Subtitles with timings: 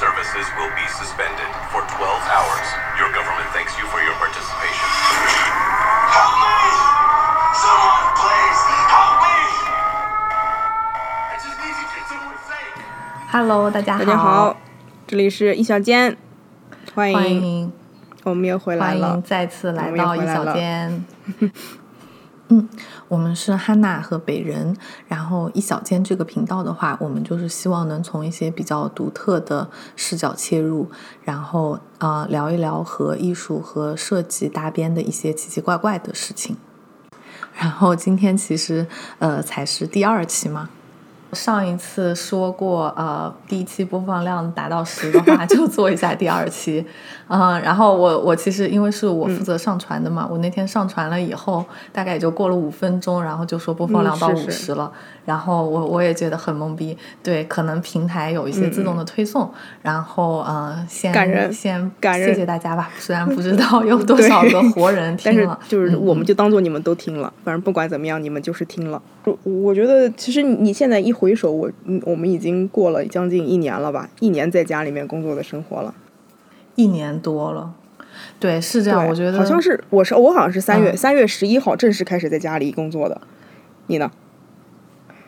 [0.00, 2.00] services will be suspended for 12
[2.32, 2.66] hours.
[2.96, 4.88] Your government thanks you for your participation.
[6.16, 6.56] Help me!
[7.60, 9.36] Someone, please, help me!
[11.28, 12.80] I just need to get somewhere safe.
[13.30, 14.56] Hello，大家好，大家好，
[15.06, 16.16] 这里是一小间，
[16.94, 17.72] 欢迎欢迎
[18.24, 19.22] 我们又回来了欢迎。
[19.22, 21.04] 再次来到一小间。
[22.52, 22.68] 嗯，
[23.06, 30.90] 我们是汉娜和北人，然后一小间这个频道的话，我们就是希望能从一些比较独特的视角切入，
[31.22, 36.56] 然后呃聊一聊和艺术和设计搭边的一些奇奇怪怪的事情。
[37.54, 38.84] 然后今天其实
[39.20, 40.70] 呃才是第二期嘛，
[41.32, 46.84] 上一次说过，呃，第一期播放量达到十的话， 就做一下第二期，
[47.28, 54.48] 嗯、然后我我其实因为是我负责上传的嘛，我那天上传了以后，大概也就过了五分钟，然后就说播放量到嗯是是。
[54.48, 54.92] 五十了，
[55.24, 59.48] 然后我我也觉得很懵逼，对，可能平台有一些自动的推送，
[59.82, 69.00] 然后呃，先嗯感人先感谢谢大家吧，虽然不知道 有多少个活人但是听了，就是嗯我们就当做你们都听了，反正不管怎么样，你们就是听了。
[69.24, 75.94] 我我觉得其实你现在一回首，我嗯我们已经过了将近一年了吧，一年在家里面工作的生活了。
[76.76, 77.74] 一年多了。
[78.38, 83.20] 对，是这样，我觉得好像是我是我好像是三月嗯三、月十一号正式开始在家里工作的，
[83.88, 84.10] 你呢？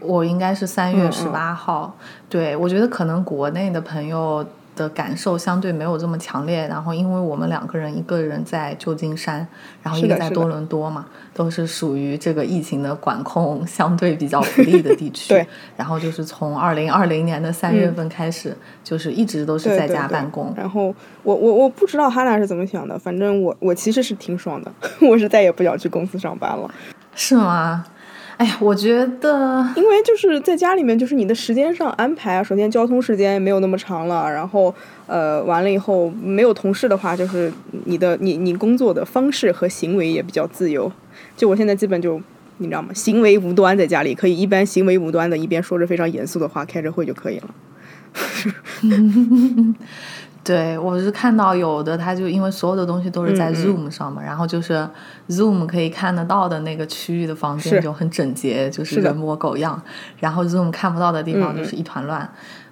[0.00, 1.94] 我应该是三月嗯十八号，
[2.30, 9.46] 对我觉得可能国内的朋友的感受相对没有这么强烈，然后因为我们两个人，一个人在旧金山，
[9.82, 15.28] 然后一个在多伦多嘛，都是属于这个疫情的管控相对比较不利的地区。
[15.34, 20.52] 对，然后就是从二零二零年的三月份开始，就是一直都是在对对对家办公。
[20.56, 24.72] 然后我我我不知道哈娜是怎么想的，反正我我其实是挺爽的，
[25.08, 26.70] 我是再也不想去公司上班了。
[27.14, 27.84] 是吗？
[28.42, 34.74] 哎呀，我觉得因为就是在家里面，就是你的时间上安排啊，首先交通时间没有那么长了，然后
[35.06, 37.52] 呃完了以后没有同事的话，就是
[37.84, 40.90] 你的你你工作的方式和行为也比较自由。
[41.36, 42.20] 就我现在基本就
[42.58, 42.88] 你知道吗？
[42.92, 47.54] 行为无端，在家里可以一边行为无端的，一边说着非常严肃的话，开着会就可以了。
[50.44, 54.88] 对，我是看到有的，他就因为所有的东西都是在 Zoom 上嘛，然后就是
[55.28, 59.80] Zoom 可以看得到的那个区域的房间就很整洁，就是人模狗样，
[60.18, 62.28] 然后 Zoom 看不到的地方就是一团乱。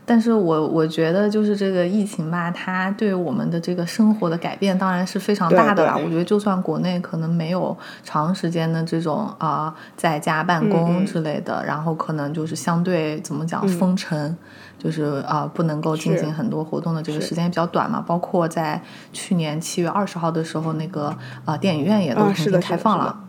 [0.07, 5.97] 但是我我觉得就是这个疫情吧，它对我们的这个生活的改变当然是非常大的啦。
[5.97, 14.37] 我觉得就算国内可能没有长时间的这种啊、在家办嗯公嗯之类的，然后可能就是相对怎么讲封城，
[14.83, 18.03] 就是啊、不能够进行很多活动的这个时间比较短嘛。
[18.05, 18.83] 包括在
[19.13, 21.15] 去年七月二十号的时候，那个
[21.45, 23.25] 啊、电影院也都重新啊是的是的是的开放了。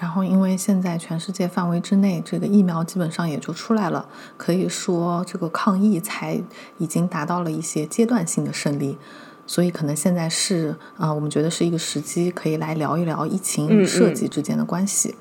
[0.00, 4.06] 然后，因为现在全世界范围之内，这个疫苗基本上也就出来了，
[4.36, 6.40] 可以说这个抗疫才
[6.76, 8.96] 已经达到了一些阶段性的胜利，
[9.44, 15.16] 所以可能现在是啊、呃我们觉得是一个时机，可以来聊一聊疫情与嗯设嗯计之间的关系。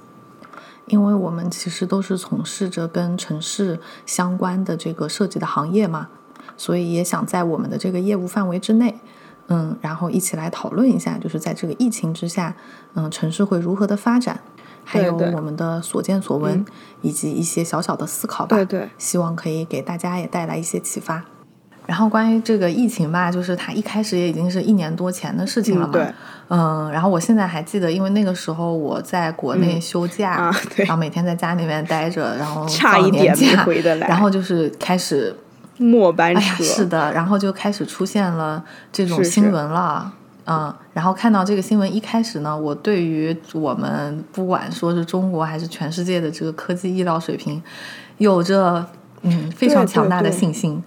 [0.87, 6.09] 因为我们其实都是从事着跟城市相关的这个设计的行业嘛，
[6.55, 8.99] 所以也想在我们的这个业务范围之内，
[9.47, 12.55] 嗯，然后一起来讨论一下，就是在这个疫情之下，
[12.95, 14.39] 嗯，城市会如何的发展，
[14.83, 16.65] 还有我们的所见所闻，
[17.01, 18.55] 以及一些小小的思考吧。
[18.55, 21.25] 对对希望可以给大家也带来一些启发。
[21.87, 25.93] 然后关于这个疫情吧，就是它一开始也已经是一年多前的事情了嘛。
[25.93, 26.13] 嗯对
[26.49, 35.35] 嗯，然后我现在还记得，因为那个时候我在国内嗯休假，啊对然后每天在家里面待着，然后差放一点没年假回得来然后就是开始，
[35.77, 40.13] 末班车，是的，然后就开始出现了这种新闻了。
[40.45, 47.61] 嗯，然后看到这个新闻一开始呢，我对于我们不管说是中国还是全世界的这个科技医疗水平，
[48.19, 48.85] 有着
[49.23, 50.81] 嗯非常强大的信心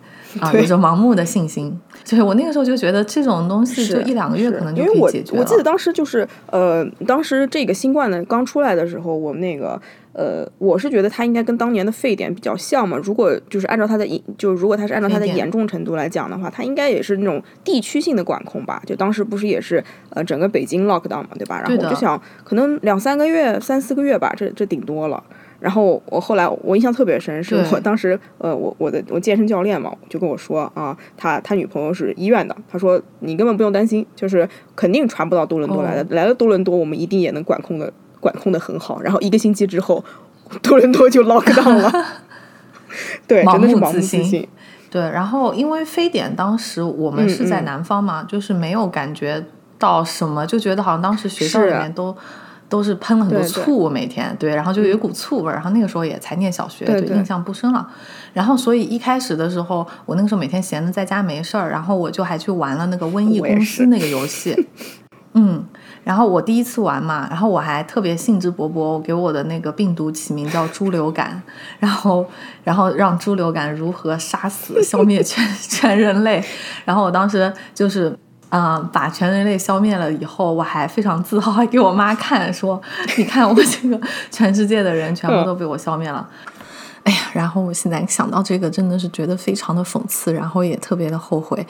[0.55, 1.79] 有着盲目的信心。
[2.05, 5.41] 就是我那个时候就觉得这种东西就一两个月可能就解决了。
[5.41, 9.81] 我记得当时就是呃，当时这个新冠呢刚出来的时候，我们那个
[10.13, 12.99] 呃，我是觉得它应该跟当年的沸点比较像嘛。
[13.03, 18.83] 如果就是按照它的严，就如果它是按照它的严重程度来讲的话，它应该也是那种地区性的管控吧。
[18.87, 21.61] 就当时不是也是呃整个北京 lockdown 嘛，对吧？
[21.61, 25.23] 然后我就想，可能两三个月、三四个月吧，这这顶多了。
[25.61, 36.07] 然后我后来我印象特别深，是我当时呃我我的我健身教练嘛，就跟我说啊，他他女朋友是医院的，他说你根本不用担心，就是肯定传不到多伦多来的，哦。
[36.11, 39.01] 来了多伦多我们一定也能管控的管控的很好。
[39.03, 40.03] 然后一个星期之后，
[40.63, 41.93] 多伦多就 lock down 了，
[43.29, 44.49] 对，盲真的是盲目自信
[44.91, 49.45] 对，然后因为非典当时我们嗯是在嗯南方嘛，就是没有感觉
[49.79, 52.17] 到什么，就觉得好像当时学校里面都
[52.71, 55.55] 都是喷了很多醋，每天对，然后就有一股醋味儿。
[55.55, 57.87] 然后那个时候也才念小学，对对印象不深了。
[58.33, 64.57] 然后所以一开始的时候，我那个时候每天闲着在家没事儿，然后我就还去玩了那个瘟疫公司那个游戏。
[65.35, 65.65] 嗯，
[66.05, 71.43] 然后我第一次玩嘛，然后我还特别兴致勃勃，我给我的那个病毒起名叫猪流感，
[71.81, 72.25] 然后
[72.63, 76.43] 然后让猪流感如何杀死、消灭全 全人类，
[76.85, 78.17] 然后我当时就是。
[78.51, 82.81] 啊、把全人类消灭了以后，我还非常自豪，还给我妈看，说
[83.17, 83.99] ：“你看，我这个
[84.31, 86.29] 全世界的人全部都被我消灭了。
[87.05, 91.65] ”哎呀，然后我现在想到这个，真的是觉得非常的讽刺，然后也特别的后悔，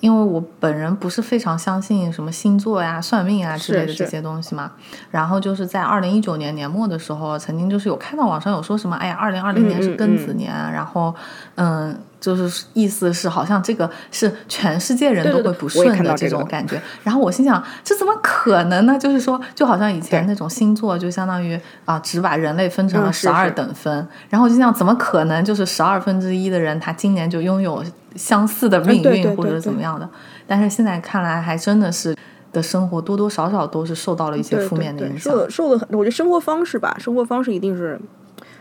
[0.00, 4.72] 因为我本人不是非常相信什么星座呀、算命啊之类的这些东西嘛。
[5.10, 11.14] 然后就是在二零一九年年末的时候，曾经就是有看到网上有说什么，哎呀，二零二零年是庚子年，然后
[11.56, 11.94] 嗯。
[12.24, 18.98] 就是意思是好像这个是全世界人都会不顺的这种感觉，然后我心想，这怎么可能呢？
[18.98, 27.84] 就是说，就好像以前那种星座，就相当于啊，只把人类分成了十二等分，然后我就想，怎么可能就是十二分之一的人，他今年就拥有
[28.16, 30.08] 相似的命运或者怎么样的？
[30.46, 32.16] 但是现在看来，还真的是
[32.52, 35.38] 的生活多多少少都是受到了一些负面的影响受。
[35.38, 38.00] 的受的很，我觉得生活方式吧，生活方式一定是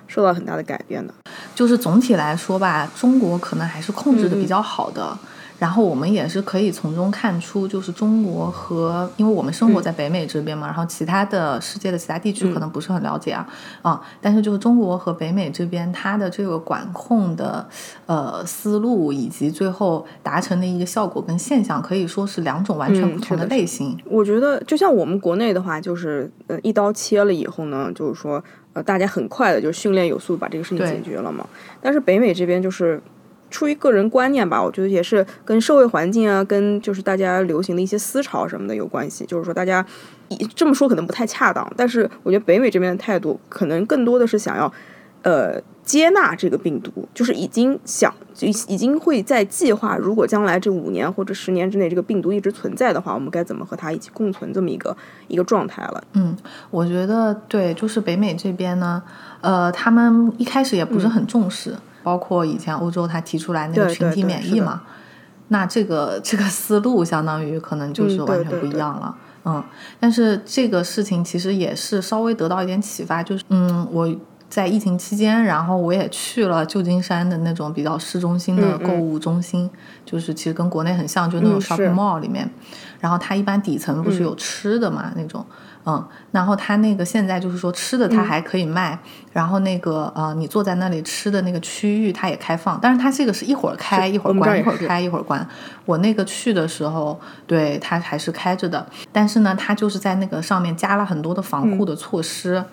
[0.07, 1.13] 受到很大的改变的。
[1.55, 5.17] 就是总体来说吧，中国可能还是控制的嗯比较好的。
[5.59, 13.47] 然后我们也是可以从中看出，就是中国和因为我们生活在北美这边嘛，然后其他的世界的其他地区可能不是很了解啊，
[13.81, 17.65] 啊，但是就是中国和北美这边它的这个管控的
[18.07, 23.97] 呃思路以及最后达成的一个效果跟现象，可以说是两种完全嗯不同的类型。
[24.05, 31.47] 我觉得就像我们国内的话，就是呃一刀切了以后呢，就是说呃大家很快的就训练有素把这个事情解决了嘛。
[31.81, 33.01] 但是北美这边就是
[33.49, 39.25] 出于个人观念吧，我觉得也是跟社会环境啊，跟就是大家流行的一些思潮什么的有关系。
[39.25, 39.85] 就是说大家
[40.29, 44.73] 一这么说可能不太恰当，但是我觉得北美这边的态度可能更多的是想要
[45.21, 54.95] 呃接纳这个病毒，就是已经想就已已经会在计划，如果将来这五年或者十年之内这个病毒一直存在的话，我们该怎么和它一起共存这么一个
[55.27, 56.03] 一个状态了。
[56.13, 56.35] 嗯，
[56.71, 59.03] 我觉得对，就是北美这边呢，
[59.41, 64.83] 呃，他们一开始也不是很重视，包括以前欧洲他提出来那个群体免疫嘛，
[65.49, 69.15] 那这个这个思路相当于可能就是嗯完全不一样了。
[69.45, 69.61] 嗯，
[69.99, 74.09] 但是这个事情其实也是稍微得到一点启发，就是嗯，我
[74.53, 79.67] 在疫情期间，然后我也去了旧金山的那种比较市中心的购物中心，
[80.05, 82.47] 就是其实跟国内很像，就那种 shopping mall 里面，
[82.99, 85.43] 然后它一般底层不是有吃的嘛、那种，
[85.87, 88.11] 嗯，然后它那个现在就是说吃的嗯。
[88.11, 88.99] 它还可以卖，
[89.31, 95.43] 然后那个呃你坐在那里吃的那个区域它也开放，但是它这个是一会儿开一会儿关，一会儿开一会儿关。
[95.85, 101.75] 我那个去的时候，对它还是开着的，但是呢，它就是在那个上面加了很多的防嗯。
[101.75, 102.63] 护的措施。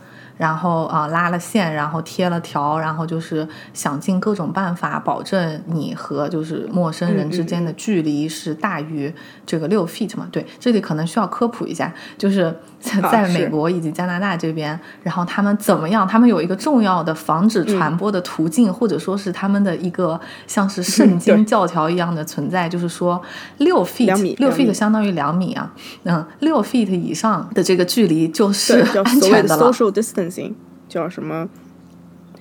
[0.41, 9.13] 然后啊、拉了线，然后贴了条，然后就是想尽各种办法保证你和就是陌生人之间的距离是大于
[9.45, 10.27] 这个六 feet 嘛。
[10.33, 16.09] 对，这里可能需要科普一下，就是在啊在美国以及加拿大这边，然后他们怎么样？
[16.09, 23.21] 他们有一个重要的防止传播的途径，或者说是他们的一个像是圣经教条一样的存在，就是说
[23.59, 25.71] 六 feet，六 feet 相当于两米啊，
[26.05, 29.71] 嗯，六 feet 以上的这个距离就是安全的了。
[29.71, 29.91] social
[30.31, 30.53] distancing，
[30.89, 31.49] 叫什么？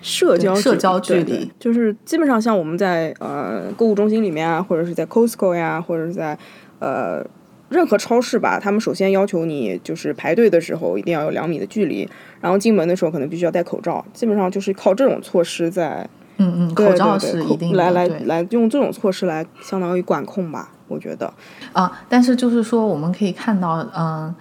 [0.01, 6.37] 社交社交距离就是基本上像我们在呃购物中心里面啊，或者是在 Costco 呀，或者是在
[6.79, 7.21] 呃
[7.67, 12.07] 任何超市吧，他们首先要求你就是排队的时候一定要有两米的距离，
[12.39, 21.33] 然后进门的时候可能必须要戴口罩，基本上就是靠这种措施在嗯嗯，对口罩是一定，来来来用这种措施来相当于管控吧，我觉得。
[21.73, 24.33] 啊，但是就是说，我们可以看到，嗯，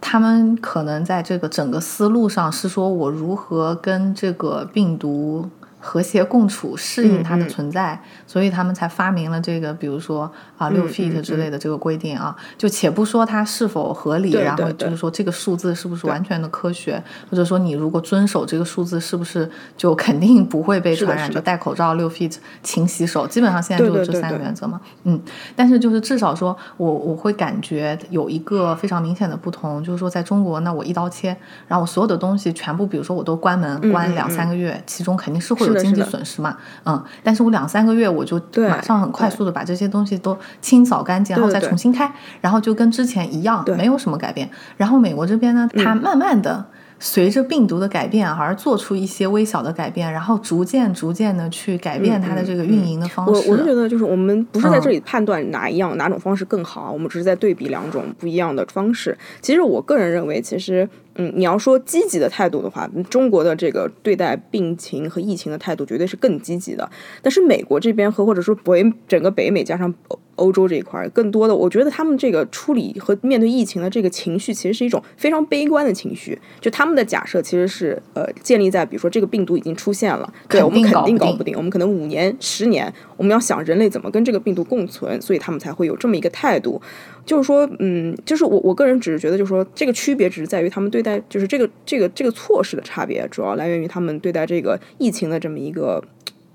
[0.00, 5.48] 他们可能在这个整个思路上是说我如何跟这个病毒
[5.80, 12.36] 和谐共处，适应它的嗯嗯存在，所以他们才发明了这个，比如说啊六嗯 feet 嗯之类的这个规定啊。
[12.56, 21.30] 就且不说它是否合理，然后就是说这个数字是不是完全的科学，或者说你如果遵守这个数字，是不是就肯定不会被传染？
[21.30, 24.80] 就戴口罩、六 feet、勤洗手，基本上现在就是这三个原则嘛。
[25.04, 25.20] 嗯，
[25.54, 44.48] 但是就是至少说我我会感觉有一个非常明显的不同，就是说在中国那，我一刀切，然后我所有的东西全部，比如说我都关门关两三个月，其中肯定是会有经济损失嘛，嗯，但是我两三个月我就马上很快速的把这些东西都清扫干净，然后再重新开，然后就跟之前一样，没有什么改变。
[44.76, 46.66] 然后美国这边呢，它嗯慢慢的。
[47.00, 53.30] 随着病毒的改变而做出一些微小的改变，然后逐渐逐渐的去改变它的这个运营的方式。
[53.30, 59.16] 我我是觉得，就是我们不是在这嗯里判断哪一样、哪种方式更好啊，我们只是在对比两种不一样的方式。
[59.40, 66.88] 其实我个人认为，其实嗯，你要说积极的态度的话，中国的这个对待病情和疫情的态度绝对是更积极的。
[67.20, 76.38] 但是美国这边和或者说北整个北美加上欧欧洲这一块儿，更多的我觉得他们这个处理和面对疫情的这个情绪，其实是一种非常悲观的情绪。
[76.60, 86.80] 就他们的假设其实是呃建立在比如说这个病毒已经出现了，对我们肯定搞不定，我们可能五年、十年，我们要想人类怎么跟这个病毒共存，所以他们才会有这么一个态度。
[87.24, 96.02] 就是说，嗯，就是我我个人只是觉得，就是说这个区别只是在于他们对待，就是这个这个这个措施的差别，主要来源于他们对待这个疫情的这么一个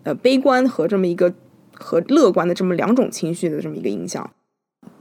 [0.04, 1.34] 呃悲观和这么一个
[1.74, 4.30] 和乐观的这么两种情绪的这么一个影响。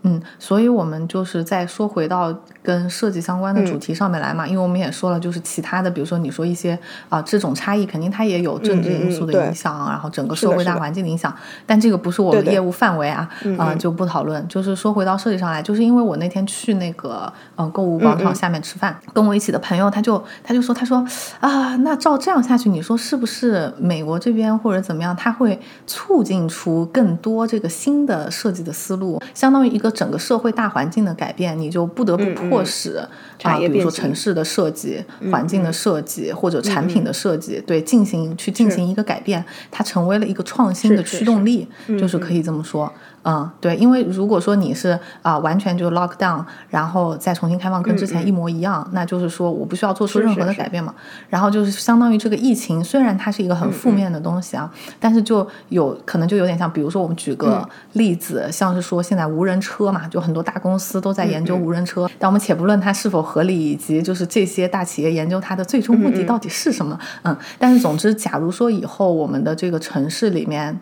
[0.03, 3.67] 嗯，所以我们就是再说回到跟设计相关的嗯。
[3.67, 6.79] 主题上面来嘛，因为我们也说了，就是其他的，比如说你说一些
[7.09, 14.47] 啊、这种差异，肯定它也有政治因素的影响，然后整个社会大环境的影响，但这个不是我们业务范围啊，啊、就不讨论。
[14.49, 21.07] 就是说回到设计上来，就是因为我那天去那个呃购物广场下面吃饭，跟我一起的朋友他就他就说他说
[21.41, 33.09] 啊，那照这样下去，你说是不是美国这边或者怎么样，它会促进出更多这个新的设计的思路，相当于一个整个社会大环境的改变，你就不得不迫使啊、
[33.43, 42.93] 产业比如说城市的设计、嗯环境的设计、或者产品的设计，对进行去进行一个改变，它成为了一个创新的驱动力，嗯就是可以这么说。
[43.25, 50.93] 嗯，对，因为如果说你是啊、完全就 lock down，然后再重新开放跟之前一模一样，那就是说我不需要做出任何的改变嘛。
[51.29, 54.69] 然后就是相当于这个疫情，虽然它是一个很嗯负面的东西啊，
[54.99, 57.37] 但是就有可能就有点像，比如说我们举嗯。
[57.37, 61.63] 个例子，像是说现在无人车嘛，就很多大公司都在研究嗯。
[61.63, 70.79] 无人车，但我们且不论它是否合理，以及就是这些大企业研究它的最终目的到底是什么，嗯，但是总之，假如说以后我们的这个城市里面。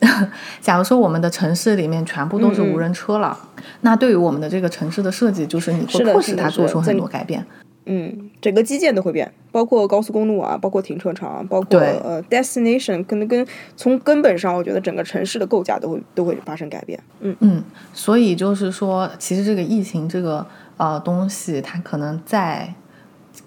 [0.62, 3.38] 假如说我们的城市里面全部都是无人车了，
[3.82, 7.44] 那对于我们的这个城市的设计，就是你会迫使它做出很多改变。
[7.84, 13.46] 嗯，整个基建都会变，包括高速公路啊，包括停车场啊，包括呃 destination，可能跟
[13.76, 16.98] 从根本上，我觉得整个城市的构架都会都会发生改变。
[17.20, 20.46] 嗯嗯，所以就是说，其实这个疫情这个
[20.80, 22.74] 呃东西，它可能在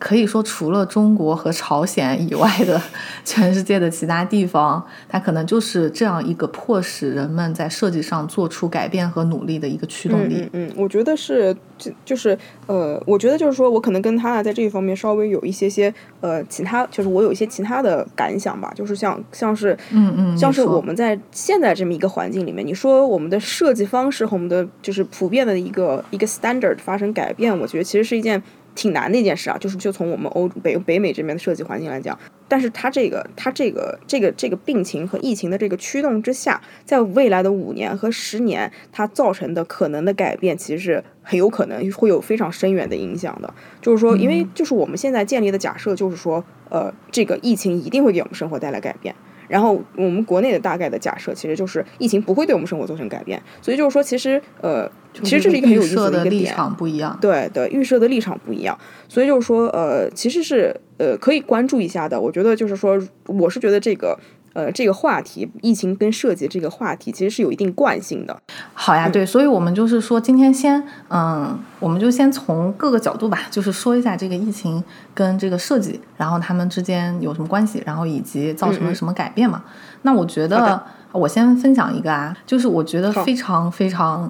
[0.03, 2.81] 可以说除了中国和朝鲜以外的
[3.23, 10.41] 全世界的其他地方，它可能就是这样一个迫使人们在设计上做出改变和努力的一个驱动力。
[10.41, 28.43] 嗯嗯嗯，我觉得是，就就是呃，我觉得就是说我可能跟他在这一方面稍微有一些些呃其他，就是我有一些其他的感想吧，就是像像是嗯嗯像是我们在现在这么一个环境里面，你说我们的设计方式和我们的就是普遍的一个一个 standard 发生改变，我觉得其实是一件
[28.75, 29.57] 挺难的一件事啊。
[29.57, 43.53] 就是就从我们欧北北美这边的设计环境来讲，但是它这个它这个这个这个病情和疫情的这个驱动之下，在未来的五年和十年，它造成的可能的改变，其实是很有可能会有非常深远的影响的。
[43.81, 49.13] 就是说，因为就是我们现在建立的假设，就是说，呃，这个疫情一定会给我们生活带来改变。
[49.53, 53.39] 然后我们国内的大概的假设，其实就是疫情不会对我们生活造成改变。
[53.61, 56.51] 所以就是说，其实呃，其实这是一个很有意思的一个点。
[56.51, 57.15] 场不一样。
[57.21, 58.75] 对对，预设的立场不一样，
[59.07, 62.19] 所以就是说，呃，其实是呃可以关注一下的。
[62.19, 64.17] 我觉得就是说，我是觉得这个
[64.53, 68.39] 呃这个话题，疫情跟设计这个话题，其实是有一定惯性的。
[68.73, 74.83] 好呀，对，所以我们就是说，今天先，嗯，我们就先从各个角度吧，就是说一下这个疫情
[75.13, 79.63] 跟这个设计，然后他们之间有什么关系，然后以及造成了什么改变嘛。
[80.03, 80.81] 那我觉得
[81.11, 84.29] 我先分享一个啊，就是我觉得非常非常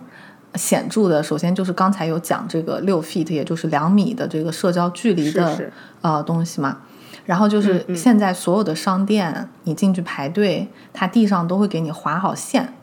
[0.56, 6.78] 显著的，首先就是刚才有讲这个六 feet，也就是两米的这个社交距离的呃东西嘛。
[7.26, 12.74] 然后就是现在所有的商店，你进去排队，它地上都会给你划好线，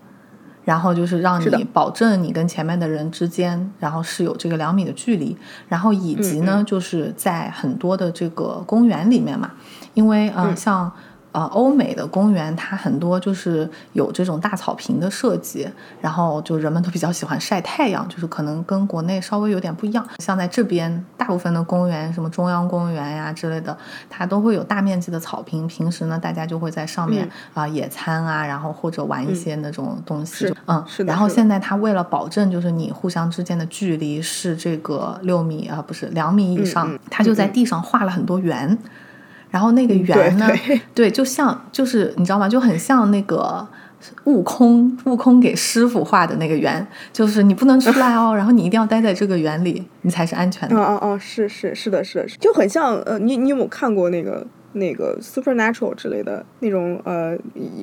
[0.65, 5.37] 然后就是让你保证你跟前面的人之间，然后是有这个两米的距离，
[5.69, 6.65] 然后以及呢，嗯。
[6.65, 9.51] 就是在很多的这个公园里面嘛，
[9.95, 10.57] 因为呃嗯。
[10.57, 10.93] 像。
[11.33, 15.69] 呃，欧美的公园它很多就是有这种大草坪的设计，
[16.01, 20.05] 然后就人们都比较喜欢晒太阳，就是可能跟国内稍微有点不一样。
[20.19, 23.77] 像在这边，大部分的公园，什么中央公园呀之类的，
[24.09, 25.69] 它都会有大面积的草坪。
[25.69, 30.47] 平时呢，大家就会在上面啊、野餐啊，然后或者玩一些那种东西。
[30.47, 38.77] 是嗯，是的然后现在它为了保证就是你互相之间的距离是这个六米啊，不是两米以上，它就在地上画了很多圆。
[39.51, 42.49] 然后那个圆呢，对对，就像就是你知道吗？
[42.49, 43.67] 就很像那个
[44.25, 50.77] 悟空悟空给师傅画的那个圆，就是你不能出来哦， 然后你一定要待在这个圆里，你才是安全的。
[50.77, 51.19] 哦哦哦！
[51.19, 57.37] 是是是的，是的，是就很像呃，你你有没有看过那个那个 Supernatural 之类的那种呃，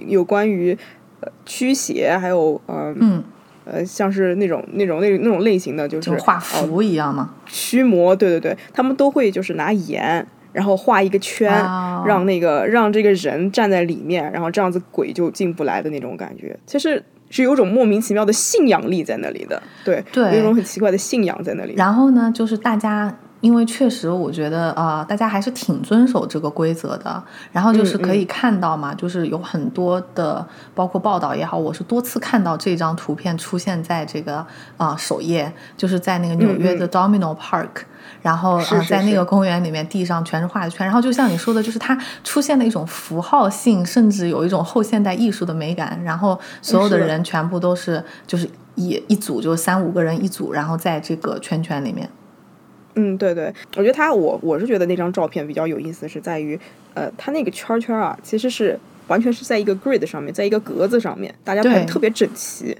[0.07, 0.77] 有关于
[1.19, 3.23] 呃驱邪，还有呃嗯，
[3.65, 7.33] 呃，像是那种那种那种那种类型的，就就是画符一样嘛。
[7.45, 10.25] 驱魔，对对对，他们都会就是拿盐，
[10.57, 21.75] 然后画一个圈，哦让那个让这个人站在里面，然后这样子鬼就进不来的那种感觉，其实是有种莫名其妙的信仰力在那里的，对，对有一种很奇怪的信仰在那里。
[21.75, 23.15] 然后呢，就是大家。
[23.39, 27.23] 因为确实，我觉得呃，大家还是挺遵守这个规则的。
[27.51, 34.37] 然后就是可以看到嘛，就是有很多的，包括报道也好，我是多次看到这张图片出现在这个
[34.77, 37.83] 啊、呃首页，就是在那个纽约的 Domino Park，、
[38.21, 40.85] 然后呃是是是在那个公园里面，地上全是画的圈。
[40.85, 46.01] 然后就像你说的，就是它出现了一种符号性，甚至有一种后现代艺术的美感。
[46.03, 52.09] 然后所有的人全部都是就是一一组，就是三五个人一组，然后在这个圈圈里面。
[52.97, 56.59] 嗯，对对，我觉得他我我是觉得那张照片比较有意思，是在于，
[56.93, 58.77] 呃，他那个圈圈啊，其实是
[59.07, 62.77] 完全是在一个 grid 上面，在一个格子上面，大家排对的特别整齐。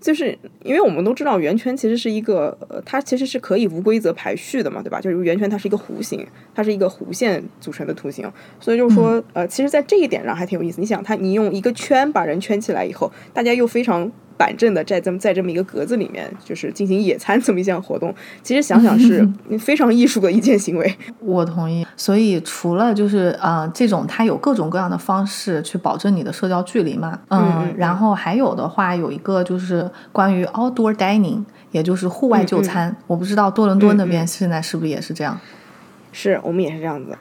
[0.00, 5.00] 就是因为我们都知道圆圈其实是一个，呃，它其实是可以无规则排序的嘛，对吧？
[5.00, 8.30] 就是圆圈它是一个弧形，它是一个弧线组成的图形，
[8.60, 10.78] 所以就是说，呃，其实，在这一点上还挺有意思。
[10.78, 20.94] 你想，它你用一个圈把人圈起来以后，大家又非常板正的在这么在这么一个格子里面，就是进行野餐这么一项活动，其实想想是 非常艺术的一件行为。
[21.20, 21.86] 我同意。
[21.96, 32.94] 所以除了就是呃这种，它有各种各样的方式去保证你的社交距离嘛，嗯然后还有的话有一个就是关于 outdoor dining，也就是户外就餐。
[33.06, 35.38] 我不知道多伦多那边现在是不是也是这样。
[36.10, 37.16] 是我们也是这样子。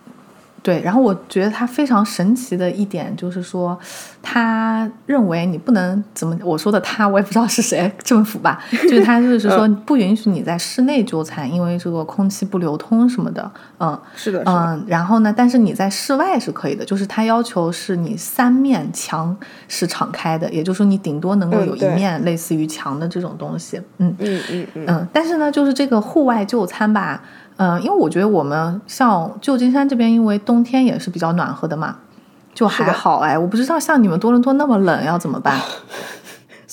[0.63, 3.77] 对，然后我觉得他非常神奇的一点就是说，
[4.22, 14.51] 他认为你不能怎么我说的他，我也不知道是谁，政府吧， 就是他就是说不允许你在室内就餐，因为这个空气不流通什么的，嗯是的，是的。
[14.51, 19.36] 嗯，然后呢，但是你在室外是可以的，就是他要求是你三面墙
[19.67, 27.22] 是敞开的，也就是说你顶多能够有一面类似于墙的这种东西，嗯嗯嗯嗯，嗯，但是呢，就是这个户外就餐吧，
[27.57, 31.98] 嗯、因为我觉得我们像旧金山这边，因为冬天也是比较暖和的嘛，
[32.53, 33.37] 就还好哎。
[33.37, 35.59] 我不知道像你们多伦多那么冷要怎么办？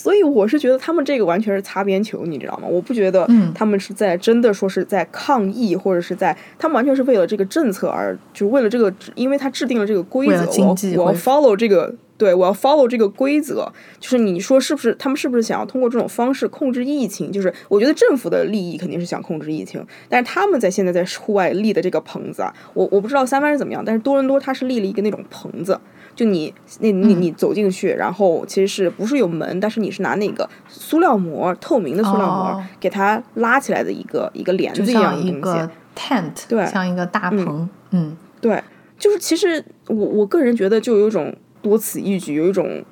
[0.01, 2.67] 所以我是觉得他们这个完全是擦边球，你知道吗？
[2.67, 11.95] 我不觉得嗯他们是在真的说是在抗议，或者是在他们完全是为了这个政策而，就为了这个，因为他制定了这个规则，我要经济我要 follow 这个。
[12.21, 13.67] 对，我要 follow 这个规则，
[13.99, 14.95] 就是你说是不是？
[14.99, 17.33] 他们是不是想要通过这种方式控制疫情？
[17.33, 25.81] 就是我觉得政府的利益肯定是想控制疫情，但是他们在现在在户外立的这个棚子啊，我我不知道三藩是怎么样，但是多伦多它是立了一个那种棚子，
[26.21, 27.23] 就你那你嗯。
[27.23, 32.65] 你走进去，然后其实是不是有门，但是你是拿那个塑料膜，透明的塑料膜、哦。
[32.79, 35.71] 给它拉起来的一个一个帘子一样的东西个。
[35.97, 38.15] tent，对像一个大棚，嗯。
[38.39, 38.63] 对，
[38.99, 42.85] 就是其实我我个人觉得就有一种多此一举，有一种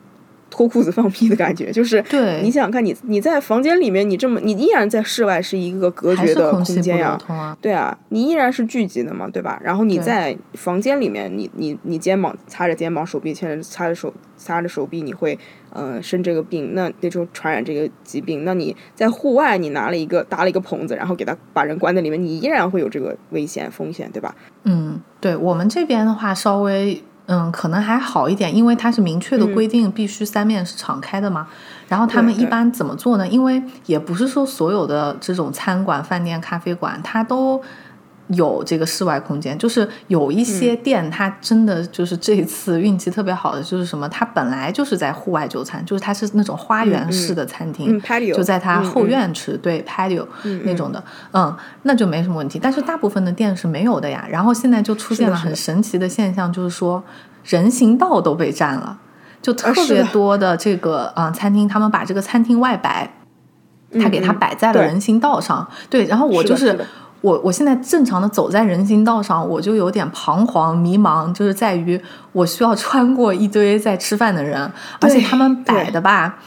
[0.51, 1.71] 脱裤子放屁的感觉。
[1.71, 7.19] 就是对你想想看你你在房间里面，你这么你依然在室外是一个隔绝的空间呀。
[7.61, 9.61] 对啊，你依然是聚集的嘛，对吧？
[9.63, 15.39] 然后你在房间里面，你你你肩膀擦着肩膀，手臂牵着擦着手擦着手臂，你会
[15.71, 18.45] 呃生这个病，那那就传染这个疾病。
[18.45, 24.35] 那你在户外，你拿了一个搭了一个棚子，然后给他把人关在里面，你依然会有这个危险风险，对吧？
[24.65, 31.47] 嗯，对我们这边的话，稍微嗯，可能还好一点，因为它是明确的规定，必须三面是敞开的嘛。
[31.87, 33.29] 然后他们一般怎么做呢？
[33.29, 37.63] 因为也不是说所有的这种餐馆、饭店、咖啡馆，它都
[38.29, 48.01] 有这个室外空间，就是有一些嗯店，它真的就是这一次运气特别好的，就是什么，它本来就是在户外就餐，就是它是那种花园式的餐厅，
[48.35, 50.27] 就在它嗯后嗯院吃，对 patio
[50.65, 52.59] 那种的，嗯，那就没什么问题。
[52.63, 54.27] 但是大部分的店是没有的呀。
[54.31, 57.03] 然后现在就出现了很神奇的现象，就是说
[57.45, 58.99] 人行道都被占了，
[59.41, 63.11] 就特别多的这个啊、呃餐厅，他们把这个餐厅外摆，
[63.99, 66.79] 他给它嗯嗯摆在了人行道上，对，然后我就是
[67.21, 72.01] 我我现在正常的走在人行道上，我就有点彷徨迷茫，就是在于
[72.33, 76.39] 我需要穿过一堆在吃饭的人，而且他们摆的吧，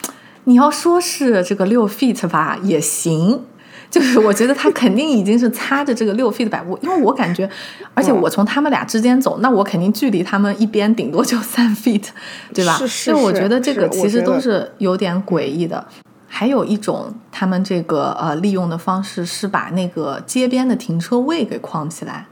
[0.46, 3.44] 你要说是这个六 feet 吧也行。
[3.90, 7.50] 就是我觉得他肯定已经是擦着这个六 feet 的摆布，因为我感觉，
[7.94, 12.06] 而且嗯我从他们俩之间走，那我肯定距离他们一边顶多就三 feet，
[12.54, 12.78] 对吧？
[12.78, 15.86] 是是所以我觉得这个其实都是有点诡异的。
[16.34, 22.26] 还有一种，他们这个呃利用的方式是把那个街边的停车位给框起来。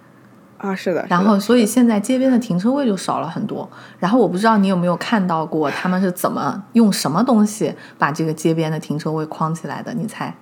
[0.57, 1.05] 啊，是的。
[1.09, 3.69] 然后，所以现在街边的停车位就少了很多。
[3.99, 9.93] 然后我不知道你有没有看到过他们是怎么用什么东西把这个街边的停车位框起来的？
[9.93, 10.33] 你猜？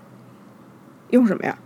[1.09, 1.57] 用什么呀？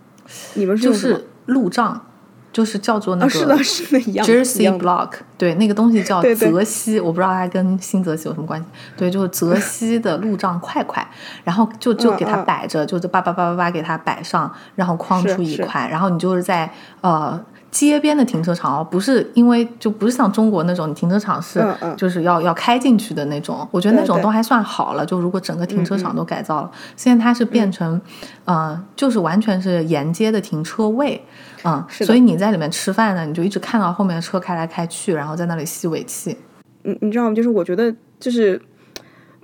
[0.54, 2.06] 你们是就是路障，
[2.53, 8.65] 就是叫做那啊，个是的， 是的，一样 Jersey Block，对，那个东西叫对对泽西，我不知道它跟新泽西有什么关系。
[8.97, 11.05] 对，就是泽西的路障块块，
[11.43, 16.69] 然后就就给它摆着，就是叭叭叭叭叭给它摆上，然后框出一块，然后你就是在
[17.01, 17.39] 呃。
[17.71, 25.05] 街边的停车场哦，不是因为就不是像中国那种，你停车场是嗯嗯就是要要开进去的那种，我觉得那种都还算好了。
[25.05, 27.99] 就如果整个停车场嗯嗯都改造了，现在它是变成，
[28.43, 31.23] 呃，就是完全是沿街的停车位，
[31.63, 36.38] 嗯，是所以你在里面吃饭呢，你就一直看到后面的车开来开去，然后在那里吸尾气。
[36.84, 37.36] 你你知道吗？
[37.36, 38.62] 就是我觉得就是，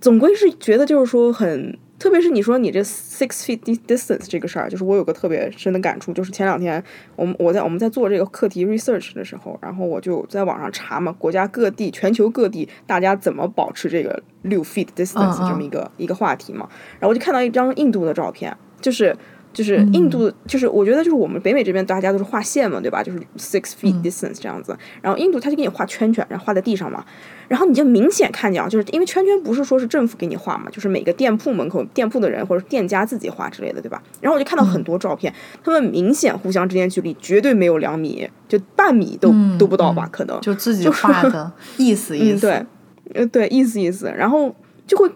[0.01, 6.83] 总归是觉得就是说很，特别是你说你这 six feet dis- distance 这个事儿，就是我有个特别深的感触，就是前两天
[7.15, 19.15] 我们我在我们在做这个课题 research 的时候，然后我就在网上查嘛，国家各地、全球各地大家怎么保持这个六 feet distance 这么一个、一个话题嘛，然后我就看到一张印度的照片，就是。
[19.53, 23.01] 就是印度，就是我觉得就是我们北美这边大家都是画线嘛，对吧？
[23.01, 24.77] 就是 six feet distance 这样子。
[25.01, 27.03] 然后印度他就给你画圈圈，然后画在地上嘛。
[27.47, 34.03] 然后你就明显看见啊，就是因为圈圈不是说是政府给你画嘛，就是每个店铺门口店铺的人或者店家自己画之类的，对吧？
[34.19, 35.33] 然后我就看到很多照片，
[35.63, 42.47] 他们明显互相之间距离绝对没有两米，就半米都、嗯都不到吧，嗯可能就自己就画的 意思意嗯，思。
[42.47, 42.65] 对，
[43.13, 44.53] 呃，对，意思意思，然后
[44.85, 45.09] 就会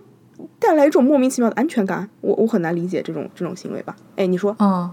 [0.61, 2.07] 带来一种莫名其妙的安全感。
[2.21, 3.95] 我我很难理解这种这种行为吧？
[4.15, 4.89] 哎，你说，嗯，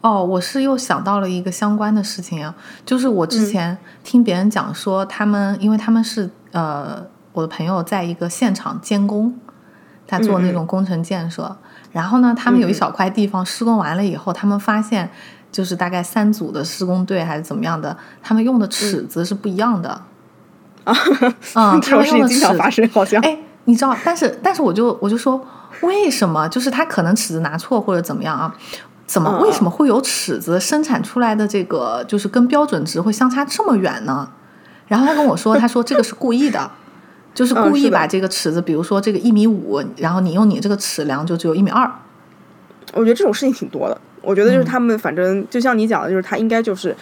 [0.00, 2.54] 哦，我是又想到了一个相关的事情啊，
[2.86, 9.36] 就是我嗯之前听别人讲说，他们因为他们是呃，我的朋友在一个现场监工，
[10.06, 11.56] 他做那种工程建设，
[11.90, 15.10] 然后呢，他们有一小块地方施工完了以后，他们发现
[15.50, 20.00] 就是大概三组的施工队还是怎么样的，他们用的尺子是不一样的。
[20.84, 20.94] 啊，
[21.56, 23.20] 嗯，这他们用的种事情经常尺发生，好像。
[23.22, 23.36] 哎，
[23.68, 25.38] 你知道，但是但是我就我就说，
[25.82, 26.48] 为什么？
[26.48, 28.54] 就是他可能尺子拿错或者怎么样啊？
[29.06, 34.30] 怎么嗯为什么会有尺子生产出来的这个就是跟标准值会相差这么远呢？
[34.86, 36.70] 然后他跟我说，他说这个是故意的，
[37.34, 41.90] 就是故意把这个尺子，比如说这个一米五，然后你用你这个尺量就只有一米二。
[42.94, 44.00] 我觉得这种事情挺多的。
[44.22, 46.96] 我觉得嗯就是他们反正就像你讲的，就是他应该就是。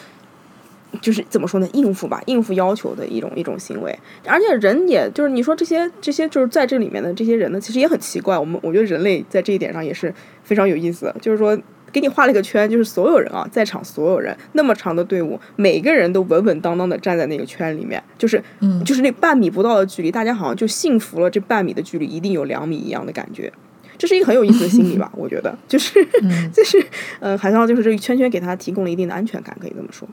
[1.00, 1.68] 就是怎么说呢？
[1.72, 8.38] 应付吧，应付要求的一种一种行为，而且人也就是你说这些这些就是在这里面的这些人呢，其实也很奇怪。
[8.38, 11.59] 我们我觉得人类在这一点上也是非常有意思的，就是说
[11.92, 23.52] 给你画了一个圈，就是所有人啊，在场所有人那么长的队伍，每个人都稳稳当当的站在那个圈里面，就是嗯就是那半米不到的距离，大家好像就幸福了这半米的距离一定有两米一样的感觉。
[23.98, 26.76] 这是一个很有意思的心理吧， 我觉得，就是，嗯 就是，
[27.18, 30.06] 呃，好像就是这个圈圈给他提供了一定的安全感，可以这么说。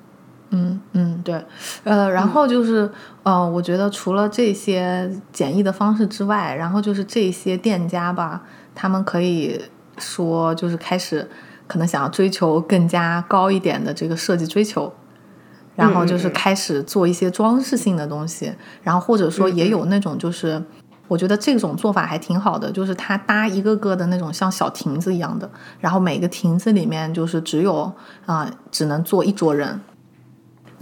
[0.56, 1.44] 嗯嗯，对，
[1.84, 2.88] 呃，然后就是
[3.24, 8.44] 呃，我觉得除了这些简易的方式之外，然后就是这些店家吧，
[8.76, 9.60] 他们可以
[9.98, 11.28] 说就是开始
[11.66, 14.94] 可能想要追求更加高一点的这个设计追求，
[15.76, 20.63] 然后就是开始做一些装饰性的东西，然后或者说也有那种就是。
[21.10, 25.48] 我觉得这种做法还挺好的，就是它搭一个个的那种像小亭子一样的，
[25.80, 27.92] 然后每个亭子里面就是只有
[28.26, 29.80] 啊、只能坐一桌人，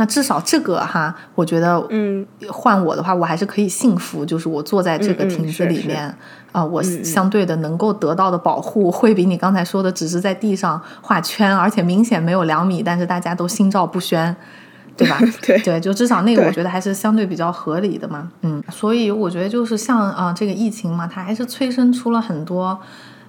[0.02, 6.12] 那至少这个哈，我觉得，嗯，换我的话，我还是可以幸福，就是我坐在这个亭子里面，
[6.52, 14.36] 啊、我相对的能够得到的保护，会比你刚才说的只是在地上画圈，而且明显没有两米，但是大家都心照不宣，
[14.98, 15.20] 对吧？
[15.46, 18.28] 对对，就至少那个我觉得还是相对比较合理的嘛。
[18.42, 22.76] 嗯，所以我觉得就是像啊、呃这个疫情嘛，它还是催生出了很多。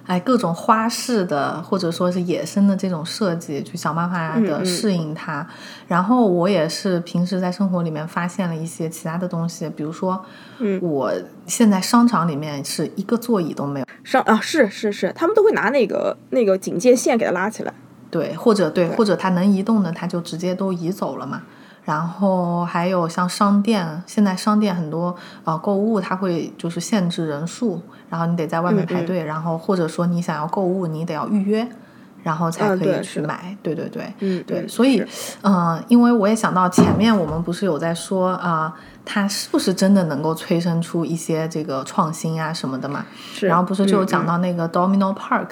[0.05, 5.47] 哎，各种花式的或者说是野生的这种设计，去想办法的适应它。
[5.87, 10.23] 然后我也是平时在生活里面发现了一些其他的东西，比如说，
[10.59, 11.11] 嗯我
[11.45, 17.73] 现在商场里面是一个座椅都没有，商啊，是是是，他们都会拿那个那个警戒线给它拉起来。
[18.11, 21.41] 对，或者对，或者它能移动的，它就直接都移走了嘛。
[21.85, 31.67] 然后还有像商店，现在商店很多呃购物，它会就是限制人数，然后你得在外面嗯嗯排队，然后或者说你想要购物，你得要预约，
[32.23, 33.57] 然后才嗯可以去买。
[33.61, 43.05] 对对对，嗯，对，嗯所以是，嗯、因为我也想到前面我们不是有在说啊、它是不是真的能够催生出一些这个创新啊什么的嘛？
[43.33, 45.49] 是然后不是就有讲到那个 Domino Park，、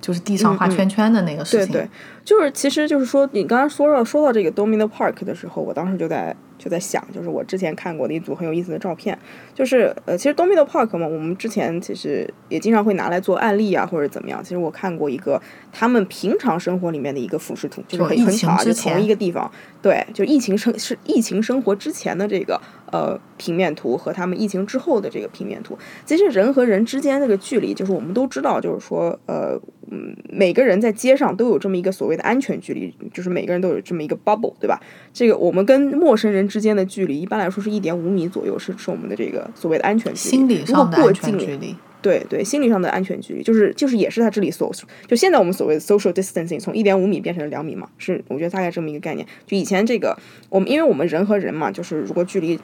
[0.00, 1.72] 就是地上画圈圈的那个事情。
[1.72, 1.90] 对对，
[2.24, 9.18] 就是其实就是说，你刚刚说到说到这个 Domino Park 的时候，我当时就在就在想，就是我之前看过的一组很有意思的照片，
[9.54, 14.42] 就是呃，其实 Domino Park 嘛，我们之前其实也经常会拿来做案例啊，或者怎么样。
[14.44, 15.40] 其实我看过一个
[15.72, 22.60] 他们平常生活里面的一个俯视图，就是很很巧啊，就同一个地方，对，就疫情生是疫情生活之前的这个
[22.92, 25.76] 呃平面图和他们疫情之后的这个平面图。
[26.04, 29.58] 其实人和人之间那个距离，就是我们都知道，就是说呃
[29.90, 34.78] 嗯，每个人在街上都有这么一个所谓的安全距离，就是每个人都有这么一个 bubble，对吧？
[35.12, 40.36] 这个我们跟陌生人之间的距离，一般来说是一点五米左右，是是我们的这个所谓的安全距离。
[40.36, 41.74] 心理上的安全距离。
[42.02, 44.72] 对对，心理上的安全距离，就是就是也是他这里所
[45.06, 49.26] 就现在我们所谓的 social distancing 从一点五米变成了两米嘛，是我觉得大概这么一个概念。
[49.46, 50.18] 就以前这个
[50.48, 52.58] 我们因为我们人和人嘛，就是如果距离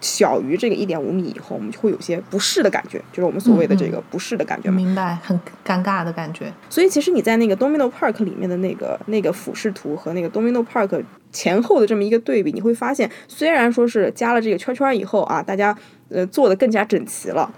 [0.00, 4.76] 小于这个一点五米以后，我们就会有些不适的感觉，就是我们所谓的这个不适的感觉嘛。
[4.76, 6.52] 明白，很尴尬的感觉。
[6.68, 15.76] 所以其实你在那个 Domino Park 里面的那个那个俯视图和那个 Domino Park 前后的这么一个对比，你会发现，虽然说是加了这个圈圈以后啊，大家
[16.10, 17.52] 呃做的更加整齐了。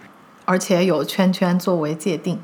[0.44, 2.38] 而且有圈圈作为界定。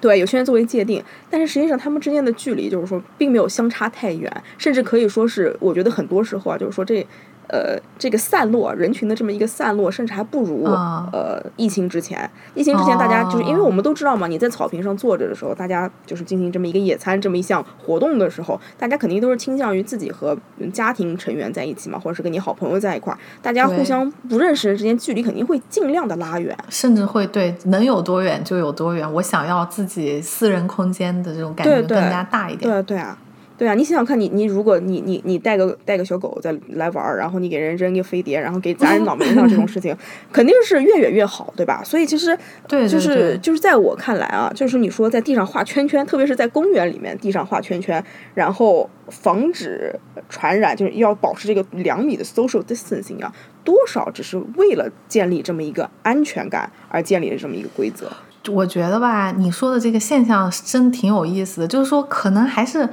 [0.00, 7.04] 对，有些人作为界定，但是实际上他们之间的距离就是说并没有相差太远，甚至可以说是，我觉得很多时候啊，就是说这，
[7.48, 12.30] 呃，这个散落人群的这么一个散落，甚至还不如、啊呃疫情之前。
[12.54, 26.56] 疫情之前，大家就是因为哦我们都知道嘛，你在草坪上坐着的时候，大家就是进行这么一个野餐这么一项活动的时候，大家肯定都是倾向于自己和嗯家庭成员在一起嘛，或者是跟你好朋友在一块儿，大家互相不认识人之间距离肯定会尽量的拉远。
[26.68, 32.70] 甚至会对能有多远就有多远，我想要自己私人空间的这种感觉更加大一点。
[32.70, 33.18] 对啊，对啊，
[33.58, 39.94] 对啊，你想想看你，你如果你你你带个带个小狗再来玩儿，然后你给人扔一个飞碟，然后给砸人脑门上这种事情，
[40.32, 41.82] 肯定是越远越好，对吧？
[41.84, 48.02] 所以其实对对就是就是在我看来啊，就是你说在地上画圈圈，特别是在公园里面地上画圈圈，
[48.34, 49.92] 然后防止
[50.28, 53.32] 传染，就是要保持这个两米的 social distancing 啊，
[53.64, 58.08] 多少只是为了建立这么一个安全感而建立的这么一个规则。
[58.50, 62.88] 我觉得吧，你说的这个现象真挺有意思的，就是说可能还是，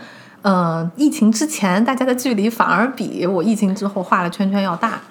[0.47, 5.01] 嗯、疫情之前大家的距离反而比我疫情之后画了圈圈要大。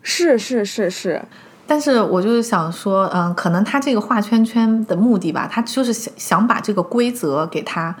[0.00, 1.22] 是是是是，
[1.66, 7.94] 但是我就是想说，嗯，可能他这个画圈圈的目的吧，他就是想想把这个规则给它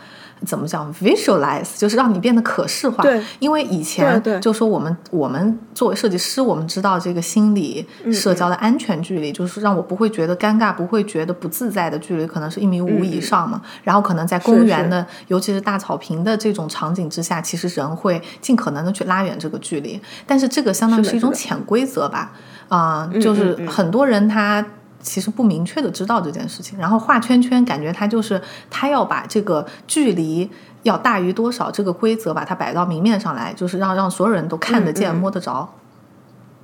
[0.46, 3.02] 怎么讲 visualize，就是让你变得可视化。
[3.02, 13.60] 对因为以前就说我们我们作为设计师，我们知道这个心理嗯社交的安全距离，就是让我不会觉得尴尬，不会觉得不自在的距离，可能是一米五以上嘛。
[13.82, 20.00] 然后可能在公园的，尤其是大草坪的这种场景之下，其实人会尽可能的去拉远这个距离。
[20.26, 22.32] 但是这个相当于是一种潜规则吧。
[22.68, 24.62] 啊、就是很多人他
[25.00, 30.48] 其实不明确的知道这件事情，然后画圈圈，感觉他就是他要把这个距离
[30.82, 35.74] 要大于多少这个规则把它摆到明面上来，就是让让所有人都看得见、嗯嗯摸得着。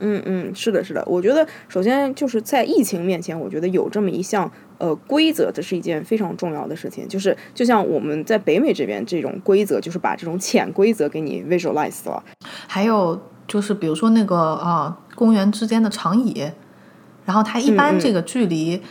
[0.01, 1.03] 嗯嗯，是的，是的。
[1.07, 7.09] 我觉得首先就是在疫情面前，我觉得有这么一项呃规则，这是一件非常重要的事情。
[7.09, 12.23] 就是就像我们在北美这边这种规则，就是把这种潜规则给你 visualize 了。
[12.67, 16.51] 还有就是比如说那个啊、公园之间的长椅，
[17.25, 18.83] 然后它一般这个距离。